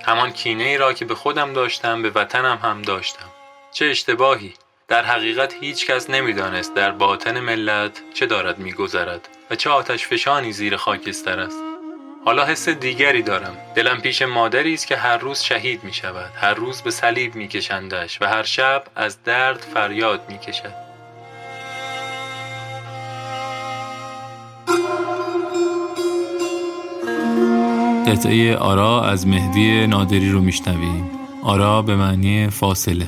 همان 0.05 0.31
کینه 0.31 0.63
ای 0.63 0.77
را 0.77 0.93
که 0.93 1.05
به 1.05 1.15
خودم 1.15 1.53
داشتم 1.53 2.01
به 2.01 2.09
وطنم 2.09 2.59
هم 2.63 2.81
داشتم. 2.81 3.29
چه 3.71 3.85
اشتباهی! 3.85 4.53
در 4.87 5.03
حقیقت 5.05 5.53
هیچ 5.61 5.87
کس 5.87 6.09
نمی‌دانست 6.09 6.75
در 6.75 6.91
باطن 6.91 7.39
ملت 7.39 8.01
چه 8.13 8.25
دارد 8.25 8.59
میگذرد 8.59 9.27
و 9.51 9.55
چه 9.55 9.69
آتش 9.69 10.07
فشانی 10.07 10.51
زیر 10.51 10.75
خاکستر 10.75 11.39
است. 11.39 11.59
حالا 12.25 12.45
حس 12.45 12.69
دیگری 12.69 13.21
دارم. 13.21 13.57
دلم 13.75 14.01
پیش 14.01 14.21
مادری 14.21 14.73
است 14.73 14.87
که 14.87 14.97
هر 14.97 15.17
روز 15.17 15.41
شهید 15.41 15.83
می 15.83 15.93
شود 15.93 16.31
هر 16.41 16.53
روز 16.53 16.81
به 16.81 16.91
صلیب 16.91 17.35
می 17.35 17.47
کشندش 17.47 18.21
و 18.21 18.25
هر 18.25 18.43
شب 18.43 18.83
از 18.95 19.23
درد 19.23 19.59
فریاد 19.73 20.29
می 20.29 20.37
کشد 20.37 20.82
قطعه 28.07 28.55
آرا 28.55 29.03
از 29.03 29.27
مهدی 29.27 29.87
نادری 29.87 30.31
رو 30.31 30.41
میشنویم. 30.41 31.03
آرا 31.43 31.81
به 31.81 31.95
معنی 31.95 32.49
فاصله. 32.49 33.05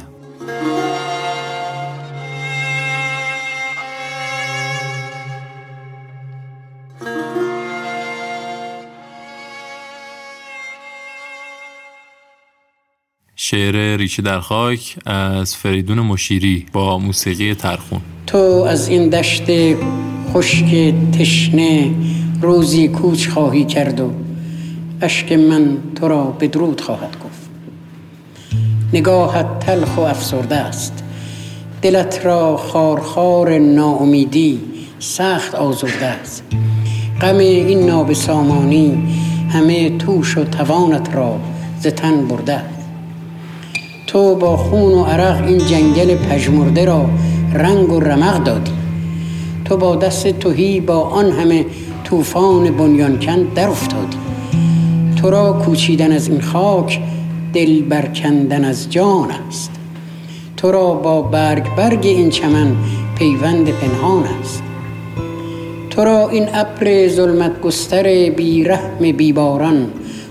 شعر 13.35 13.97
ریشه 13.97 14.21
در 14.21 14.39
خاک 14.39 14.95
از 15.05 15.55
فریدون 15.55 15.99
مشیری 15.99 16.65
با 16.73 16.97
موسیقی 16.97 17.53
ترخون. 17.53 18.01
تو 18.27 18.37
از 18.37 18.87
این 18.87 19.09
دشت 19.09 19.43
خشک 20.33 20.93
تشنه 21.19 21.91
روزی 22.41 22.87
کوچ 22.87 23.27
خواهی 23.27 23.65
کرد 23.65 23.99
و 23.99 24.24
اشک 25.01 25.31
من 25.31 25.77
تو 25.95 26.07
را 26.07 26.23
بدرود 26.23 26.81
خواهد 26.81 27.15
گفت. 27.25 27.49
نگاهت 28.93 29.59
تلخ 29.59 29.97
و 29.97 30.01
افسرده 30.01 30.55
است. 30.55 31.03
دلت 31.81 32.25
را 32.25 32.57
خارخار 32.57 33.57
ناامیدی 33.57 34.59
سخت 34.99 35.55
آزرده 35.55 36.05
است. 36.05 36.43
غم 37.21 37.37
این 37.37 37.85
نابسامانی 37.85 39.03
همه 39.49 39.97
توش 39.97 40.37
و 40.37 40.43
توانت 40.43 41.15
را 41.15 41.39
ز 41.79 41.87
تن 41.87 42.27
برده. 42.27 42.61
تو 44.07 44.35
با 44.35 44.57
خون 44.57 44.93
و 44.93 45.03
عرق 45.03 45.47
این 45.47 45.57
جنگل 45.57 46.15
پژمرده 46.15 46.85
را 46.85 47.09
رنگ 47.53 47.91
و 47.91 47.99
رمق 47.99 48.43
دادی. 48.43 48.71
تو 49.65 49.77
با 49.77 49.95
دست 49.95 50.27
توهی 50.27 50.79
با 50.79 50.99
آن 50.99 51.31
همه 51.31 51.65
طوفان 52.03 52.77
بنیانکن 52.77 53.43
در 53.55 53.67
افتادی. 53.67 54.24
تو 55.25 55.31
را 55.31 55.53
کوچیدن 55.53 56.11
از 56.11 56.27
این 56.27 56.41
خاک 56.41 56.99
دل 57.53 57.81
برکندن 57.81 58.65
از 58.65 58.89
جان 58.89 59.31
است. 59.47 59.71
تو 60.57 60.71
را 60.71 60.93
با 60.93 61.21
برگ 61.21 61.75
برگ 61.75 62.05
این 62.05 62.29
چمن 62.29 62.75
پیوند 63.17 63.69
پنهان 63.69 64.23
است. 64.23 64.63
تو 65.89 66.03
را 66.03 66.29
این 66.29 66.47
ابر 66.53 67.07
ظلمت 67.07 67.61
گستر 67.61 68.29
بی 68.29 68.63
رحم 68.63 69.11
بیباران 69.11 69.87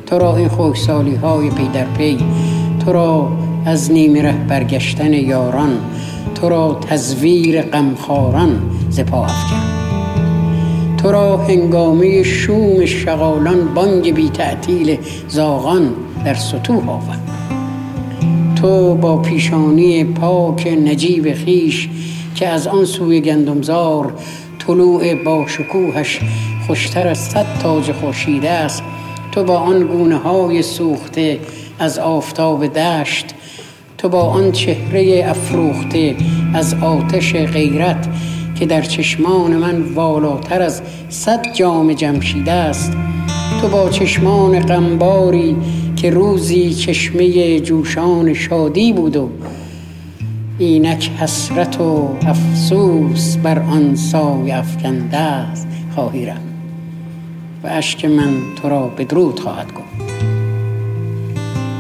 تو 0.07 0.19
را 0.19 0.37
این 0.37 0.49
خوشسالی 0.49 1.15
های 1.15 1.51
پی 1.51 1.69
در 1.69 1.87
پی 1.87 2.19
تو 2.85 2.93
را 2.93 3.33
از 3.67 3.93
نیمه 3.93 4.23
ره 4.23 4.45
برگشتن 4.49 5.13
یاران 5.13 5.79
تو 6.35 6.49
را 6.49 6.81
تزویر 6.89 7.63
غمخواران 7.63 8.61
ز 8.91 9.01
پا 9.01 9.25
افکن. 9.25 9.74
تو 11.05 11.13
را 11.13 11.37
هنگامه 11.37 12.23
شوم 12.23 12.87
شغالان 12.87 13.75
بانگ 13.75 14.15
بی 14.15 14.29
تعطیل 14.29 14.99
زاغان 15.29 15.95
در 16.25 16.35
سطوح 16.35 16.91
آورد. 16.91 17.21
تو 18.57 18.95
با 18.95 19.17
پیشانی 19.17 20.05
پاک 20.05 20.67
نجیب 20.67 21.35
خیش 21.35 21.89
که 22.35 22.49
از 22.49 22.67
آن 22.67 22.85
سوی 22.85 23.21
گندمزار 23.21 24.13
طلوع 24.59 25.15
با 25.15 25.47
شکوهش 25.47 26.21
خوشتر 26.67 27.09
از 27.09 27.19
صد 27.19 27.47
تاج 27.63 27.93
خورشید 27.93 28.47
است 28.47 28.83
تو 29.33 29.45
با 29.45 29.59
آن 29.59 29.87
گونه 29.87 30.17
های 30.17 30.63
سوخته 30.63 31.39
از 31.79 31.99
آفتاب 31.99 32.67
دشت 32.67 33.27
تو 33.99 34.09
با 34.09 34.23
آن 34.23 34.53
چهره 34.53 35.25
افروخته 35.27 36.17
از 36.55 36.75
آتش 36.75 37.35
غیرت 37.35 38.09
که 38.55 38.67
در 38.67 38.83
چشمان 38.83 39.57
من 39.57 39.83
والاتر 39.83 40.63
از 40.63 40.83
صد 41.09 41.53
جام 41.53 41.93
جمشید 41.93 42.49
است. 42.49 42.93
تو 43.61 43.69
با 43.69 43.91
چشمان 43.91 44.61
غمباری 44.61 45.57
که 45.97 46.11
روزی 46.11 46.75
چشمه 46.75 47.61
جوشان 47.61 48.35
شادی 48.35 48.93
بود 48.93 49.17
و 49.17 49.31
اینک 50.59 51.11
حسرت 51.21 51.81
و 51.81 52.09
افسوس 52.27 53.37
بر 53.37 53.59
آن 53.59 53.97
سای 53.97 54.51
افکنده 54.51 55.17
است 55.17 55.69
خواهی 55.95 56.27
رفت. 56.27 56.41
و 57.65 57.67
اشک 57.67 58.05
من 58.05 58.35
تو 58.63 58.69
را 58.69 58.87
بدرود 58.89 59.41
خواهد 59.41 59.67
گفت. 59.73 60.15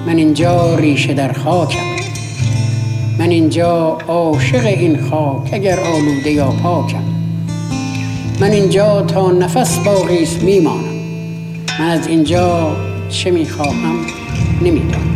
من 0.07 0.17
اینجا 0.17 0.75
ریشه 0.75 1.15
در 1.15 1.33
خاکم. 1.33 1.94
من 3.19 3.31
اینجا 3.31 3.99
عاشق 4.09 4.67
این 4.67 4.99
خاک 5.11 5.51
اگر 5.53 5.81
آلوده 5.81 6.31
یا 6.31 6.51
پاکم. 6.63 7.03
من 8.41 8.51
اینجا 8.51 9.03
تا 9.03 9.33
نفس 9.33 9.79
باقی 9.79 10.23
است 10.23 10.43
میمانم. 10.43 10.95
من 11.81 11.89
از 11.89 12.07
اینجا 12.07 12.77
چه 13.09 13.31
می‌خواهم 13.31 13.97
نمی‌دانم. 14.63 15.15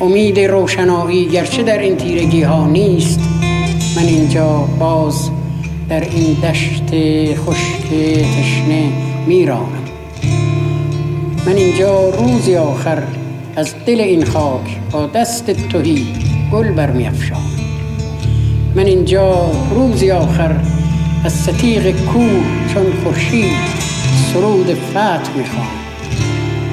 امید 0.00 0.40
روشنایی 0.40 1.28
گرچه 1.28 1.62
در 1.62 1.78
این 1.78 1.96
تیرگی 1.96 2.42
ها 2.42 2.66
نیست 2.66 3.20
من 3.96 4.04
اینجا 4.04 4.68
باز 4.78 5.30
در 5.88 6.00
این 6.00 6.34
دشت 6.34 6.90
خشک 7.34 7.82
تشنه 8.38 8.92
میرانم. 9.26 9.75
من 11.46 11.56
اینجا 11.56 12.08
روزی 12.08 12.56
آخر 12.56 13.02
از 13.56 13.74
دل 13.86 14.00
این 14.00 14.24
خاک 14.24 14.78
با 14.92 15.06
دست 15.06 15.50
توهی 15.50 16.06
گل 16.52 16.72
برمیافشانم 16.72 17.50
من 18.74 18.86
اینجا 18.86 19.50
روزی 19.74 20.10
آخر 20.10 20.56
از 21.24 21.32
ستیق 21.32 21.90
کوه 21.90 22.44
چون 22.74 22.86
خورشید 23.04 23.56
سرود 24.32 24.74
فتح 24.74 25.36
می‌خوام 25.36 25.66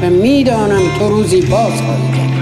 و 0.01 0.09
می‌دانم 0.09 0.81
تو 0.99 1.09
روزی 1.09 1.41
باز 1.41 1.81
خواهی 1.81 2.07
کرد. 2.17 2.33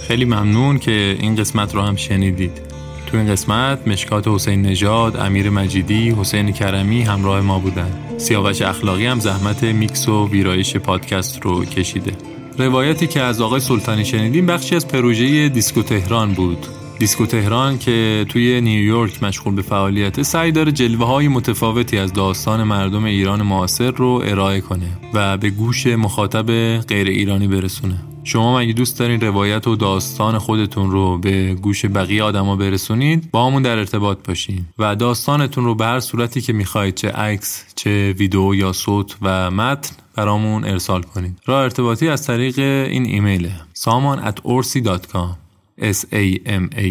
خیلی 0.00 0.24
ممنون 0.24 0.78
که 0.78 1.16
این 1.20 1.36
قسمت 1.36 1.74
رو 1.74 1.82
هم 1.82 1.96
شنیدید. 1.96 2.69
تو 3.10 3.16
این 3.16 3.26
قسمت 3.26 3.88
مشکات 3.88 4.28
حسین 4.28 4.62
نژاد، 4.62 5.16
امیر 5.16 5.50
مجیدی، 5.50 6.10
حسین 6.10 6.52
کرمی 6.52 7.02
همراه 7.02 7.40
ما 7.40 7.58
بودن. 7.58 7.90
سیاوش 8.18 8.62
اخلاقی 8.62 9.06
هم 9.06 9.20
زحمت 9.20 9.64
میکس 9.64 10.08
و 10.08 10.28
ویرایش 10.28 10.76
پادکست 10.76 11.42
رو 11.42 11.64
کشیده. 11.64 12.12
روایتی 12.58 13.06
که 13.06 13.20
از 13.20 13.40
آقای 13.40 13.60
سلطانی 13.60 14.04
شنیدیم 14.04 14.46
بخشی 14.46 14.76
از 14.76 14.88
پروژه 14.88 15.48
دیسکو 15.48 15.82
تهران 15.82 16.32
بود. 16.32 16.66
دیسکو 16.98 17.26
تهران 17.26 17.78
که 17.78 18.26
توی 18.28 18.60
نیویورک 18.60 19.22
مشغول 19.22 19.54
به 19.54 19.62
فعالیت 19.62 20.22
سعی 20.22 20.52
داره 20.52 20.72
جلوه 20.72 21.06
های 21.06 21.28
متفاوتی 21.28 21.98
از 21.98 22.12
داستان 22.12 22.62
مردم 22.62 23.04
ایران 23.04 23.42
معاصر 23.42 23.90
رو 23.90 24.22
ارائه 24.24 24.60
کنه 24.60 24.88
و 25.14 25.36
به 25.36 25.50
گوش 25.50 25.86
مخاطب 25.86 26.78
غیر 26.80 27.08
ایرانی 27.08 27.48
برسونه. 27.48 28.09
شما 28.24 28.58
مگه 28.58 28.72
دوست 28.72 28.98
دارین 28.98 29.20
روایت 29.20 29.66
و 29.66 29.76
داستان 29.76 30.38
خودتون 30.38 30.90
رو 30.90 31.18
به 31.18 31.54
گوش 31.54 31.84
بقیه 31.84 32.22
آدما 32.22 32.56
برسونید؟ 32.56 33.30
با 33.30 33.46
همون 33.46 33.62
در 33.62 33.78
ارتباط 33.78 34.18
باشین 34.28 34.64
و 34.78 34.96
داستانتون 34.96 35.64
رو 35.64 35.74
به 35.74 35.84
هر 35.84 36.00
صورتی 36.00 36.40
که 36.40 36.52
می‌خواید 36.52 36.94
چه 36.94 37.10
عکس 37.10 37.64
چه 37.76 38.12
ویدیو 38.12 38.54
یا 38.54 38.72
صوت 38.72 39.16
و 39.22 39.50
متن 39.50 39.96
برامون 40.16 40.64
ارسال 40.64 41.02
کنید. 41.02 41.38
راه 41.46 41.62
ارتباطی 41.62 42.08
از 42.08 42.26
طریق 42.26 42.58
این 42.58 43.06
ایمیله 43.06 43.52
saman 43.78 44.18
at 44.28 44.36
orsi.com 44.44 45.30
s 45.80 46.04
a 46.12 46.24
m 46.62 46.64
a 46.76 46.86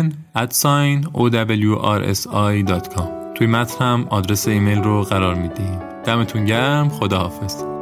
n 0.00 0.04
at 0.42 0.52
sign 0.62 1.08
o 1.14 1.30
w 1.30 1.74
r 1.98 2.00
s 2.14 2.26
i.com 2.26 3.24
توی 3.34 3.46
متن 3.46 3.84
هم 3.84 4.06
آدرس 4.10 4.48
ایمیل 4.48 4.78
رو 4.78 5.02
قرار 5.02 5.34
میدیم. 5.34 5.78
دمتون 6.06 6.44
گرم. 6.44 6.88
خداحافظ. 6.88 7.73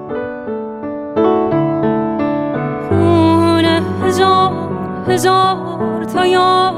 هزار 5.09 6.05
تا 6.05 6.27
یاد 6.27 6.75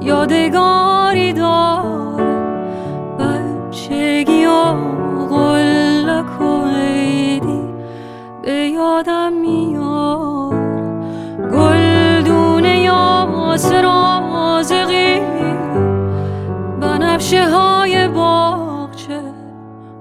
یادگاری 0.00 1.32
داره 1.32 2.38
بچگی 3.18 4.46
و 4.46 4.62
قلک 5.30 6.40
و 6.40 6.64
عیدی 6.66 7.62
به 8.42 8.52
یادم 8.52 9.32
میاد. 9.32 10.54
گلدونه 11.52 12.80
یا 12.80 13.28
سرازقی 13.56 15.20
بنفشه 16.80 17.50
های 17.50 18.08
باغچه 18.08 19.20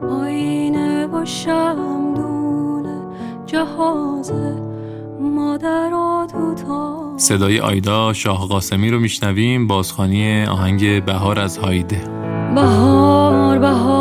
آینه 0.01 1.07
با 1.07 1.25
شمدونه 1.25 3.01
جهازه 3.45 4.55
صدای 7.17 7.59
آیدا 7.59 8.13
شاه 8.13 8.47
قاسمی 8.47 8.89
رو 8.89 8.99
میشنویم. 8.99 9.67
بازخانی 9.67 10.43
آهنگ 10.43 11.05
بهار 11.05 11.39
از 11.39 11.57
هایده. 11.57 12.01
بهار 12.55 13.59
بهار. 13.59 13.96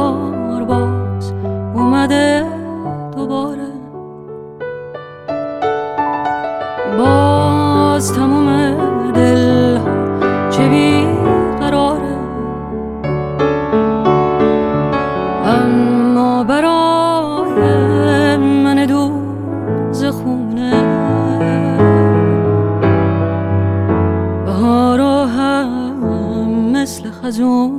مثل 27.26 27.32
خزون 27.34 27.70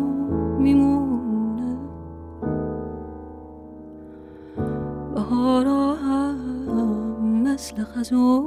میمونه. 0.60 1.78
بهارا 5.16 5.93
هم 5.93 6.36
مثل 7.43 7.84
خزون 7.84 8.47